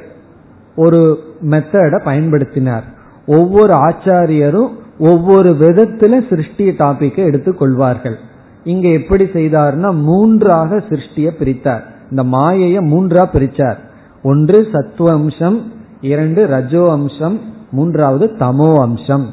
[0.75, 1.19] ஒரு
[1.49, 2.83] மெத்தட பயன்படுத்தினார்.
[3.25, 8.15] ஒவ்வொரு ஆச்சாரியரும் ஒவ்வொரு விதத்துல சிருஷ்டி டாபிக்கை எடுத்துக் கொள்வார்கள்.
[8.63, 11.83] இங்க எப்படி செய்தார்னா மூன்றாக சிருஷ்டிய பிரித்தார்.
[12.09, 13.77] இந்த மாயைய மூன்றா பிரிச்சார்.
[14.23, 15.61] ஒன்று சத்வம்சம்
[16.01, 17.39] இரண்டு ரஜோ அம்சம்
[17.71, 19.29] மூன்றாவது தமோ அம்சம்.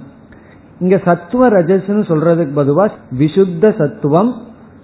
[0.80, 2.88] இங்க சத்துவ ரஜஸ்னு சொல்றதுக்கு பதுவா
[3.18, 4.34] விசுத்த சத்துவம்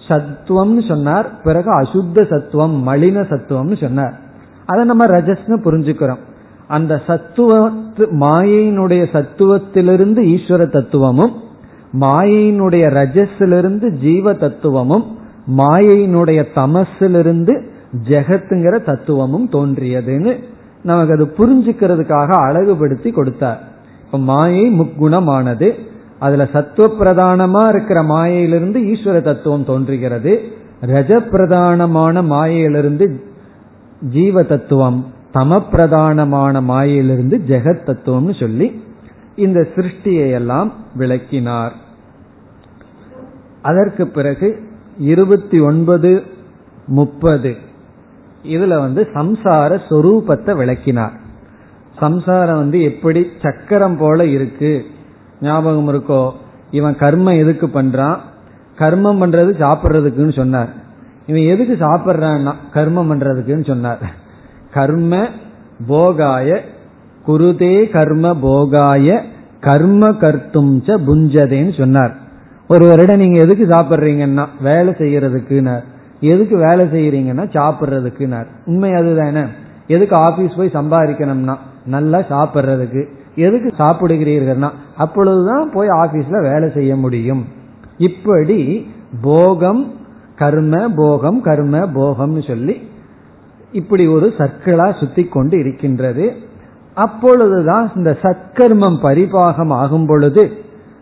[0.09, 4.21] சத்துவம்னு சொன்னார் பிறகு அசுத்த சத்துவம் மலின சத்துவம்னு சொன்னார்.
[4.67, 6.23] அதை நம்ம ரஜஸ்னு புரிஞ்சுக்கிறோம்.
[6.69, 11.33] அந்த சத்துவ மாயையினுடைய சத்துவத்திலிருந்து ஈஸ்வர தத்துவமும்
[12.01, 15.05] மாயையினுடைய ரஜஸிலிருந்து ஜீவ தத்துவமும்
[15.57, 17.63] மாயையினுடைய தமசிலிருந்து
[18.09, 20.33] ஜெகத்துங்கிற தத்துவமும் தோன்றியதுன்னு
[20.85, 23.61] நமக்கு அது புரிஞ்சுக்கிறதுக்காக அழகுபடுத்தி கொடுத்தார்.
[24.05, 25.73] இப்ப மாயை முக்குணமானது.
[26.19, 30.41] அதுல சத்துவ பிரதானமா இருக்கிற மாயையிலிருந்து ஈஸ்வர தத்துவம் தோன்றுகிறது.
[30.83, 33.23] ரஜ பிரதானமான மாயையிலிருந்து
[34.11, 38.83] ஜீவ தத்துவம் தம பிரதானமான மாயையிலிருந்து ஜெகத் தத்துவம்னு சொல்லி
[39.37, 41.73] இந்த சிருஷ்டியை எல்லாம் விளக்கினார்.
[43.63, 44.63] அதற்கு பிறகு
[44.99, 46.23] இருபத்தி ஒன்பது
[46.87, 47.57] முப்பது
[48.45, 51.13] இதுல வந்து சம்சார சொரூபத்தை விளக்கினார்.
[51.99, 54.85] சம்சாரம் வந்து எப்படி சக்கரம் போல இருக்கு?
[55.41, 56.31] ஞாபகம் இருக்கோ?
[56.71, 58.17] இவன் கர்மம் எதுக்கு பண்றான்?
[58.79, 60.69] கர்மம் பண்றது சாப்பிட்றதுக்குன்னு சொன்னார்.
[61.27, 63.99] இவன் எதுக்கு சாப்பிட்றான்னா கர்மம் பண்றதுக்குன்னு சொன்னார்.
[64.73, 65.29] கர்ம
[65.87, 66.61] போகாய
[67.27, 69.23] குருதே கர்ம போகாய
[69.61, 72.15] கர்ம கர்த்தும் ச புஞ்சதேன்னு சொன்னார்.
[72.69, 79.43] ஒரு வருடம் நீங்க எதுக்கு சாப்பிட்றீங்கன்னா வேலை செய்யறதுக்குனார் எதுக்கு வேலை செய்யறீங்கன்னா சாப்பிட்றதுக்குனார் உண்மை அதுதானே.
[79.87, 81.57] எதுக்கு ஆபீஸ் போய் சம்பாதிக்கணும்னா?
[81.87, 83.07] நல்லா சாப்பிட்றதுக்கு.
[83.35, 84.71] எதுக்கு சாப்பிடுகிறீர்கள்னா?
[84.97, 87.45] அப்பொழுதுதான் போய் ஆபீஸ்ல வேலை செய்ய முடியும்.
[87.99, 88.87] இப்படி
[89.23, 89.93] போகம்
[90.37, 92.89] கர்ம போகம் கர்ம போகம்னு சொல்லி
[93.73, 96.33] இப்படி ஒரு சர்க்கிளா சுத்தி கொண்டு இருக்கின்றது.
[96.95, 100.53] அப்பொழுதுதான் இந்த சத்கர்மம் பரிபாகம் ஆகும் பொழுது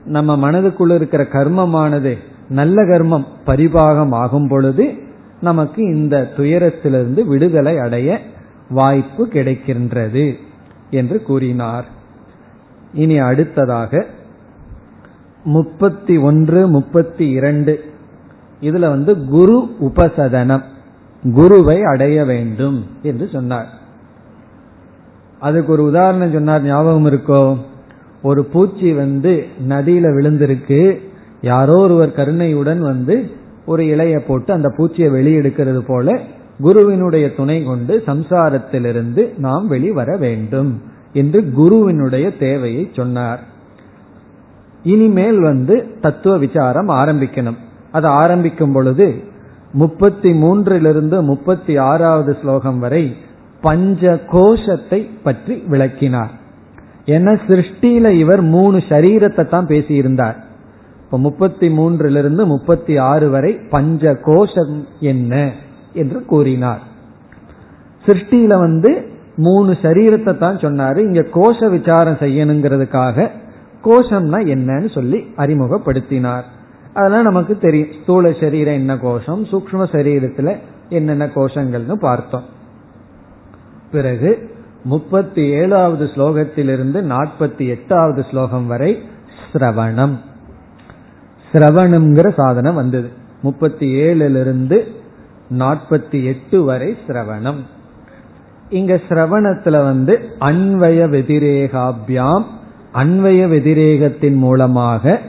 [0.04, 2.16] நம்ம மனதுக்குள்ள இருக்கிற கர்மமானது
[2.52, 4.94] நல்ல கர்மம் பரிபாகம் ஆகும் பொழுது
[5.40, 8.20] நமக்கு இந்த துயரத்திலிருந்து விடுதலை அடைய
[8.68, 10.34] வாய்ப்பு கிடைக்கின்றது
[10.90, 11.84] என்று கூறினார்.
[12.94, 14.06] இனி அடுத்ததாக
[15.44, 17.84] முப்பத்தி ஒன்று முப்பத்தி இரண்டு.
[18.60, 20.62] இதுல வந்து குரு உபசதனம்
[21.34, 23.68] குருவை அடைய வேண்டும் என்று சொன்னார்.
[25.40, 27.56] அதுக்கு ஒரு உதாரணம் சொன்னார் ஞாபகம் இருக்கோ?
[28.22, 31.10] ஒரு பூச்சி வந்து நதியில விழுந்திருக்கு
[31.42, 33.30] யாரோ ஒருவர் கருணையுடன் வந்து
[33.66, 36.18] ஒரு இலைய போட்டு அந்த பூச்சியை வெளியெடுக்கிறது போல
[36.58, 40.82] குருவினுடைய துணை கொண்டு சம்சாரத்திலிருந்து நாம் வெளிவர வேண்டும்
[41.12, 43.40] என்று குருவினுடைய தேவையை சொன்னார்.
[44.82, 47.58] இனிமேல் வந்து தத்துவ விசாரம் ஆரம்பிக்கணும்.
[47.92, 49.14] அது ஆரம்பிக்கும் பொழுது
[49.72, 53.16] முப்பத்தி மூன்றிலிருந்து முப்பத்தி ஆறாவது ஸ்லோகம் வரை
[53.60, 56.32] பஞ்ச கோஷத்தை பற்றி விளக்கினார்.
[57.04, 60.38] என சிருஷ்டியில இவர் மூணு சரீரத்தை தான் பேசியிருந்தார்.
[61.12, 65.52] இப்ப முப்பத்தி மூன்றிலிருந்து முப்பத்தி ஆறு வரை பஞ்ச கோஷம் என்ன
[65.92, 66.80] என்று கூறினார்.
[68.06, 69.06] சிருஷ்டியில வந்து
[69.36, 70.98] மூணு சரீரத்தை தான் சொன்னாரு.
[70.98, 73.28] இங்க கோஷ விசாரம் செய்யணுங்கிறதுக்காக
[73.84, 76.42] கோஷம்னா என்னன்னு சொல்லி அறிமுகப்படுத்தினார்.
[76.94, 77.88] அதெல்லாம் நமக்கு தெரியும்.
[78.02, 79.44] ஸ்தூல சரீரம் என்ன கோஷம்?
[79.44, 80.56] சூக்ம சரீரத்துல
[80.88, 82.44] என்னென்ன கோஷங்கள்னு பார்த்தோம்.
[83.92, 84.50] பிறகு
[84.84, 89.02] முப்பத்தி ஏழாவது ஸ்லோகத்திலிருந்து நாற்பத்தி எட்டாவது ஸ்லோகம் வரை
[89.52, 90.18] சிரவணம்
[91.52, 93.08] சிரவணம்ங்கிற சாதனம் வந்தது.
[93.42, 94.78] முப்பத்தி ஏழுலிருந்து
[95.58, 97.60] நாற்பத்தி எட்டு வரை சிரவணம்.
[98.70, 102.44] இங்க சிரவணத்துல வந்து அன்வய வெதிரேகாபியாம்
[102.94, 105.20] அன்வய வெதிரேகத்தின் மூலமாக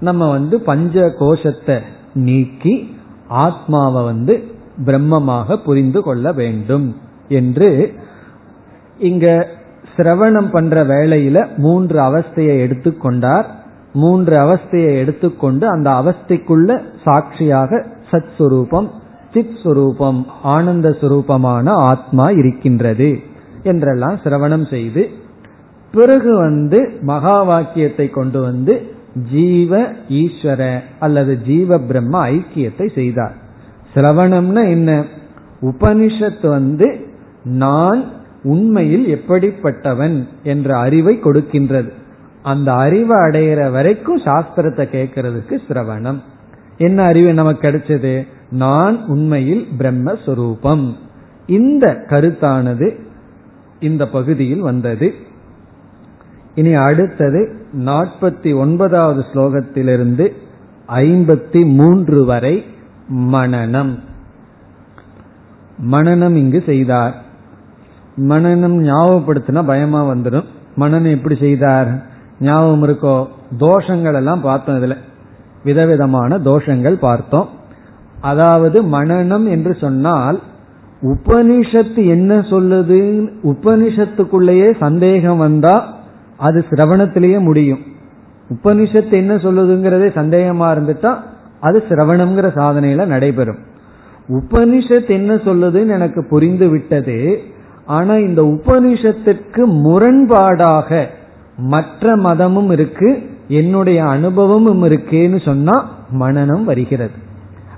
[0.00, 1.78] நம்ம வந்து பஞ்ச கோஷத்தை
[2.14, 2.96] நீக்கி
[3.28, 4.44] ஆத்மாவை வந்து
[4.84, 6.96] பிரம்மமாக புரிந்து கொள்ள வேண்டும்
[7.28, 7.92] என்று
[8.98, 9.48] இங்க
[9.96, 13.46] சிரவணம் பண்ற வேளையில மூன்று அவஸ்தையை எடுத்துக்கொண்டார்.
[13.92, 18.88] மூன்று அவஸ்தையை எடுத்துக்கொண்டு அந்த அவஸ்தைக்குள்ள சாட்சியாக சத் சுரூபம்
[19.32, 23.18] சித் சுரூபம் ஆனந்த சுரூபமான ஆத்மா இருக்கின்றது
[23.62, 25.08] என்றெல்லாம் சிரவணம் செய்து
[25.92, 28.94] பிறகு வந்து மகா வாக்கியத்தை கொண்டு வந்து
[29.32, 33.34] ஜீவ ஈஸ்வர அல்லது ஜீவ பிரம்ம ஐக்கியத்தை செய்தார்.
[33.94, 35.04] சிரவணம்னா என்ன?
[35.60, 37.06] உபனிஷத்து வந்து
[37.44, 38.04] நான்
[38.42, 41.92] உண்மையில் எப்படிப்பட்டவன் என்ற அறிவை கொடுக்கின்றது.
[42.42, 46.22] அந்த அறிவை அடையிற வரைக்கும் சாஸ்திரத்தை கேட்கறதுக்கு சிரவணம்.
[46.76, 48.26] என்ன அறிவு நமக்கு கிடைச்சது?
[48.50, 50.94] நான் உண்மையில் பிரம்மஸ்வரூபம்.
[51.46, 53.00] இந்த கருத்தானது
[53.80, 55.14] இந்த பகுதியில் வந்தது.
[56.54, 60.32] இனி அடுத்தது நாற்பத்தி ஒன்பதாவது ஸ்லோகத்திலிருந்து
[60.88, 62.64] ஐம்பத்தி மூன்று வரை
[63.08, 63.98] மனநம்.
[65.90, 67.22] மனநம் இங்கு செய்தார்.
[68.16, 70.44] மனநம் ஞாபகப்படுத்தினா பயமா வந்துடும்.
[70.76, 72.10] மனநம் எப்படி செய்தார்?
[72.40, 73.26] ஞாபகம் இருக்கோ?
[73.58, 74.96] தோஷங்கள் எல்லாம் பார்த்தோம் இதுல.
[75.64, 77.48] விதவிதமான தோஷங்கள் பார்த்தோம்.
[78.20, 80.40] அதாவது மனநம் என்று சொன்னால்
[81.02, 83.28] உபனிஷத்து என்ன சொல்லுது?
[83.42, 85.94] உபனிஷத்துக்குள்ளேயே சந்தேகம் வந்தா
[86.36, 87.78] அது சிரவணத்திலேயே முடியும்.
[88.48, 91.16] உபனிஷத்து என்ன சொல்லுதுங்கிறதே சந்தேகமா இருந்துட்டா
[91.60, 93.58] அது சிரவணம்ங்கிற சாதனையில நடைபெறும்.
[94.28, 97.38] உபனிஷத் என்ன சொல்லுதுன்னு எனக்கு புரிந்து விட்டது.
[97.86, 101.06] ஆனா இந்த உபனிஷத்திற்கு முரண்பாடாக
[101.56, 105.90] மற்ற மதமும் இருக்கு என்னுடைய அனுபவமும் இருக்கேன்னு சொன்னா
[106.20, 107.10] மனநம் வருகிறது.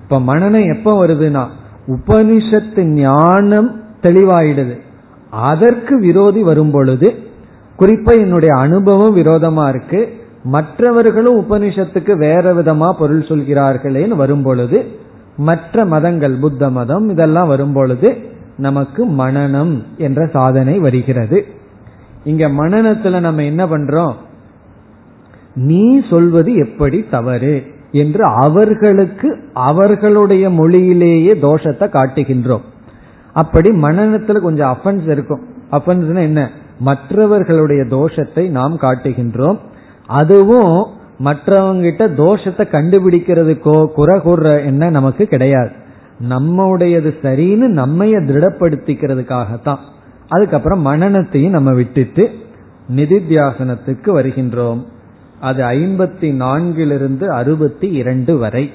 [0.02, 1.46] இப்ப மனநம் எப்ப வருதுன்னா
[1.86, 4.78] உபனிஷத்து ஞானம் தெளிவாயிடுது.
[5.30, 7.14] அதற்கு விரோதி வரும் பொழுது
[7.78, 14.84] குறிப்பா என்னுடைய அனுபவம் விரோதமா இருக்கு மற்றவர்களும் உபனிஷத்துக்கு வேற விதமா பொருள் சொல்கிறார்களேன்னு வரும் பொழுது
[15.36, 18.16] மற்ற மதங்கள் புத்த மதம் இதெல்லாம் வரும் பொழுது
[18.56, 21.46] நமக்கு மனநம் என்ற சாதனை வருகிறது.
[22.24, 24.14] இங்க மனநத்துல நம்ம என்ன பண்றோம்?
[25.54, 27.62] நீ சொல்வது எப்படி தவறு
[27.92, 32.64] என்று அவர்களுக்கு அவர்களுடைய மொழியிலேயே தோஷத்தை காட்டுகின்றோம்.
[33.32, 35.42] அப்படி மனநத்துல கொஞ்சம் அஃபன்ஸ் இருக்கும்.
[35.70, 36.50] அஃபன்ஸ்னா என்ன?
[36.78, 39.58] மற்றவர்களுடைய தோஷத்தை நாம் காட்டுகின்றோம்.
[40.06, 40.86] அதுவும்
[41.24, 45.70] மற்றவங்கிட்ட தோஷத்தை கண்டுபிடிக்கிறதுக்கோ குறை கூற என்ன நமக்கு கிடையாது.
[46.18, 49.78] நம்முடையது சரின்னு நம்மைய திருடப்படுத்திக்கிறதுக்காகத்தான்
[50.28, 52.30] அதுக்கப்புறம் மனநத்தையும் நம்ம விட்டுட்டு
[52.96, 54.84] நிதித்தியாசனத்துக்கு வருகின்றோம்.
[55.40, 58.72] அது ஐம்பத்தி நான்கிலிருந்து அறுபத்தி இரண்டு வரை.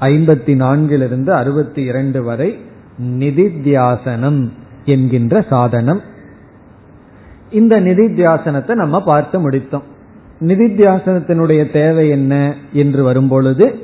[0.00, 2.58] ஐம்பத்தி நான்கிலிருந்து அறுபத்தி இரண்டு வரை
[3.02, 4.48] நிதித்தியாசனம்
[4.84, 6.00] என்கின்ற சாதனம்.
[7.50, 9.82] இந்த நிதித்தியாசனத்தை நம்ம பார்த்து முடித்தோம்.
[10.40, 13.78] நிதித்தியாசனத்தினுடைய தேவை என்ன என்று வரும்பொழுது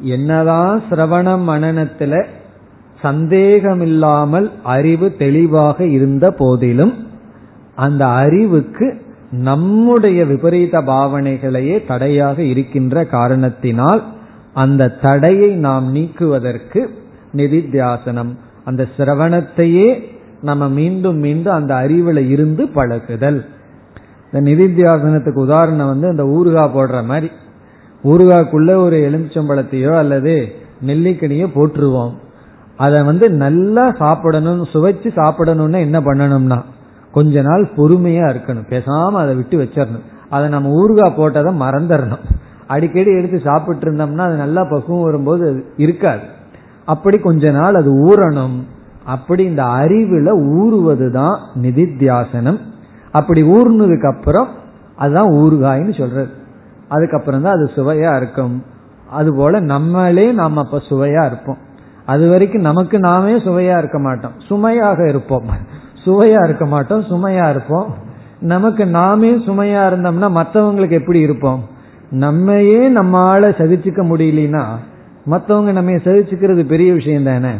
[0.00, 2.24] என்னதான் சிரவண மனநத்துல
[3.04, 4.46] சந்தேகமில்லாமல்
[4.76, 6.94] அறிவு தெளிவாக இருந்த போதிலும்
[7.76, 8.86] அந்த அறிவுக்கு
[9.48, 14.02] நம்முடைய விபரீத பாவனைகளையே தடையாக இருக்கின்ற காரணத்தினால்
[14.54, 16.80] அந்த தடையை நாம் நீக்குவதற்கு
[17.36, 18.32] நிதித்தியாசனம்.
[18.64, 19.88] அந்த சிரவணத்தையே
[20.40, 23.40] நம்ம மீண்டும் மீண்டும் அந்த அறிவுல இருந்து பழகுதல்.
[24.32, 27.30] இந்த நிதித்தியாசனத்துக்கு உதாரணம் வந்து இந்த ஊறுகாய் போடுற மாதிரி.
[28.04, 30.34] ஊறுகாய்க்குள்ள ஒரு எலுமிச்சம்பழத்தையோ அல்லது
[30.86, 32.14] நெல்லிக்கனியோ போட்டுருவோம்
[32.76, 36.62] அதை வந்து நல்லா சாப்பிடணும் சுவைச்சு சாப்பிடணும்னா என்ன பண்ணணும்னா
[37.12, 38.66] கொஞ்ச நாள் பொறுமையா இருக்கணும்.
[38.70, 40.02] பேசாம அதை விட்டு வச்சிடணும்.
[40.30, 42.24] அதை நம்ம ஊறுகா போட்டதை மறந்துடணும்.
[42.66, 46.20] அடிக்கடி எடுத்து சாப்பிட்டு இருந்தோம்னா அது நல்லா பக்குவம் வரும்போது இருக்காது.
[46.84, 48.62] அப்படி கொஞ்ச நாள் அது ஊறணும்.
[49.04, 52.58] அப்படி இந்த அறிவுல ஊறுவதுதான் நிதித்தியாசனம்.
[53.12, 54.48] அப்படி ஊர்னதுக்கு அப்புறம்
[54.96, 56.28] அதுதான் ஊறுகாய்னு சொல்றது.
[56.88, 58.64] அதுக்கப்புறம் தான் அது சுவையா இருக்கும்.
[59.10, 61.72] அதுபோல நம்மளே நாம அப்ப சுவையா இருப்போம்.
[62.06, 64.32] அது வரைக்கும் நமக்கு நாமே சுவையா இருக்க மாட்டோம்.
[64.38, 65.44] சுமையாக இருப்போம்.
[66.04, 67.94] சுவையா இருக்க மாட்டோம் சுமையா இருப்போம்.
[68.40, 71.64] நமக்கு நாமே சுமையா இருந்தோம்னா மற்றவங்களுக்கு எப்படி இருப்போம்?
[72.10, 74.64] நம்மையே நம்மால சகிச்சுக்க முடியலனா
[75.30, 77.50] மற்றவங்க நம்ம சகிச்சுக்கிறது பெரிய விஷயம் தானே?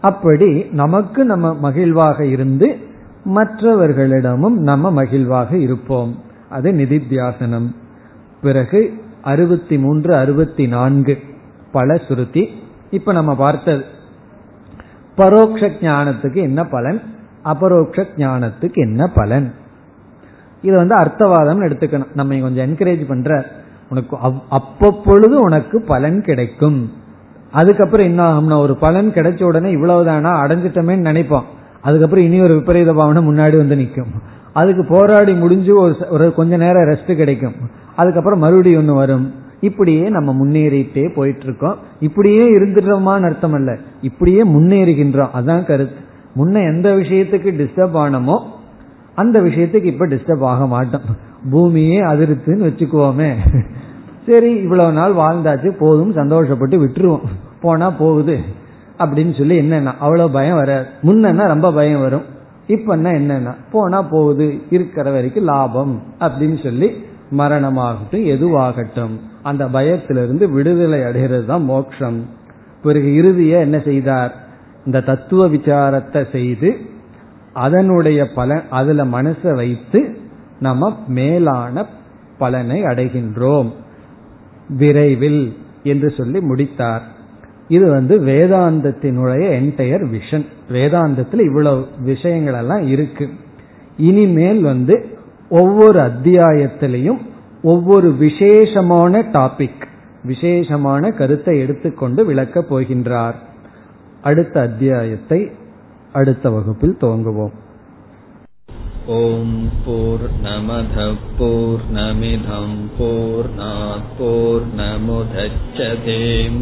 [0.00, 2.78] அப்படி நமக்கு நம்ம மகிழ்வாக இருந்து
[3.24, 6.14] மற்றவர்களிடமும் நம்ம மகிழ்வாக இருப்போம்.
[6.48, 7.74] அது நிதித்தியாசனம்.
[8.42, 8.92] பிறகு
[9.22, 11.18] அறுபத்தி மூன்று அறுபத்தி நான்கு
[11.72, 12.48] பல சுருத்தி
[12.90, 13.84] இப்ப நம்ம பார்த்தது.
[15.16, 17.00] பரோக்ஷ ஞானத்துக்கு என்ன பலன்?
[17.42, 19.52] அபரோக்ஷ ஞானத்துக்கு என்ன பலன்?
[20.62, 22.14] இது வந்து அர்த்தவாதம் எடுத்துக்கணும்.
[22.14, 23.44] நம்ம கொஞ்சம் என்கரேஜ் பண்ற
[23.90, 24.16] உனக்கு
[24.50, 26.92] அப்பப்பொழுது உனக்கு பலன் கிடைக்கும்.
[27.52, 31.48] அதுக்கப்புறம் என்ன ஆகும்னா ஒரு பலன் கிடைச்ச உடனே இவ்வளவுதானா அடைஞ்சிட்டமே நினைப்போம்.
[31.82, 34.12] அதுக்கப்புறம் இனி ஒரு விபரீத பாவனை முன்னாடி வந்து நிற்கும்
[34.52, 35.72] அதுக்கு போராடி முடிஞ்சு
[36.10, 37.54] ஒரு கொஞ்ச நேரம் ரெஸ்ட் கிடைக்கும்.
[37.96, 39.34] அதுக்கப்புறம் மறுபடியும் ஒன்று வரும்.
[39.60, 45.28] இப்படியே நம்ம முன்னேறிட்டே போயிட்டு இருக்கோம் இப்படியே இருந்துடுறோமான்னு அர்த்தம் அல்ல இப்படியே முன்னேறுகின்றோம்.
[45.38, 46.06] அதான் கருத்து.
[46.36, 48.38] முன்ன எந்த விஷயத்துக்கு டிஸ்டர்ப் ஆனமோ
[49.14, 51.00] அந்த விஷயத்துக்கு இப்ப டிஸ்டர்ப் ஆக மாட்டோம்.
[51.50, 53.32] பூமியே அதிருத்துன்னு வச்சுக்குவோமே.
[54.26, 57.26] சரி இவ்வளவு நாள் வாழ்ந்தாச்சு போதும் சந்தோஷப்பட்டு விட்டுருவோம்.
[57.60, 58.38] போனா போகுது
[58.98, 60.86] அப்படின்னு சொல்லி என்னன்னா அவ்வளவு பயம் வராது.
[61.02, 62.22] முன்னா ரொம்ப பயம் வரும்.
[62.66, 66.90] இப்ப என்னன்னா போனா போகுது இருக்கிற வரைக்கும் லாபம் அப்படின்னு சொல்லி
[67.30, 72.26] மரணமாகட்டும் எதுவாகட்டும் அந்த பயத்திலிருந்து விடுதலை அடைகிறது தான் மோட்சம்.
[72.82, 74.36] பிறகு இறுதிய என்ன செய்தார்?
[74.84, 76.76] இந்த தத்துவ விசாரத்தை செய்து
[77.52, 80.18] அதனுடைய பலன் அதுல மனசை வைத்து
[80.60, 81.86] நம்ம மேலான
[82.38, 83.72] பலனை அடைகின்றோம்.
[84.68, 87.02] விரைவில் என்று சொல்லி முடித்தார்.
[87.68, 93.28] இது வந்து வேதாந்தத்தினுடைய என்டையர் விஷன் வேதாந்தத்தில் இவ்வளவு விஷயங்கள் எல்லாம் இருக்கு.
[93.96, 95.17] இனிமேல் வந்து
[95.50, 97.18] ஒவ்வொரு அத்தியாயத்திலையும்
[97.62, 99.86] ஒவ்வொரு விசேஷமான டாபிக்
[100.24, 103.34] விசேஷமான கருத்தை எடுத்துக்கொண்டு விளக்கப் போகின்றார்.
[104.22, 105.50] அடுத்த அத்தியாயத்தை
[106.12, 107.52] அடுத்த வகுப்பில் துவங்குவோம்.
[109.06, 113.50] ஓம் போர் நமத போர் நமிதம் போர்
[114.18, 116.60] போர் நமுதச்சதேம்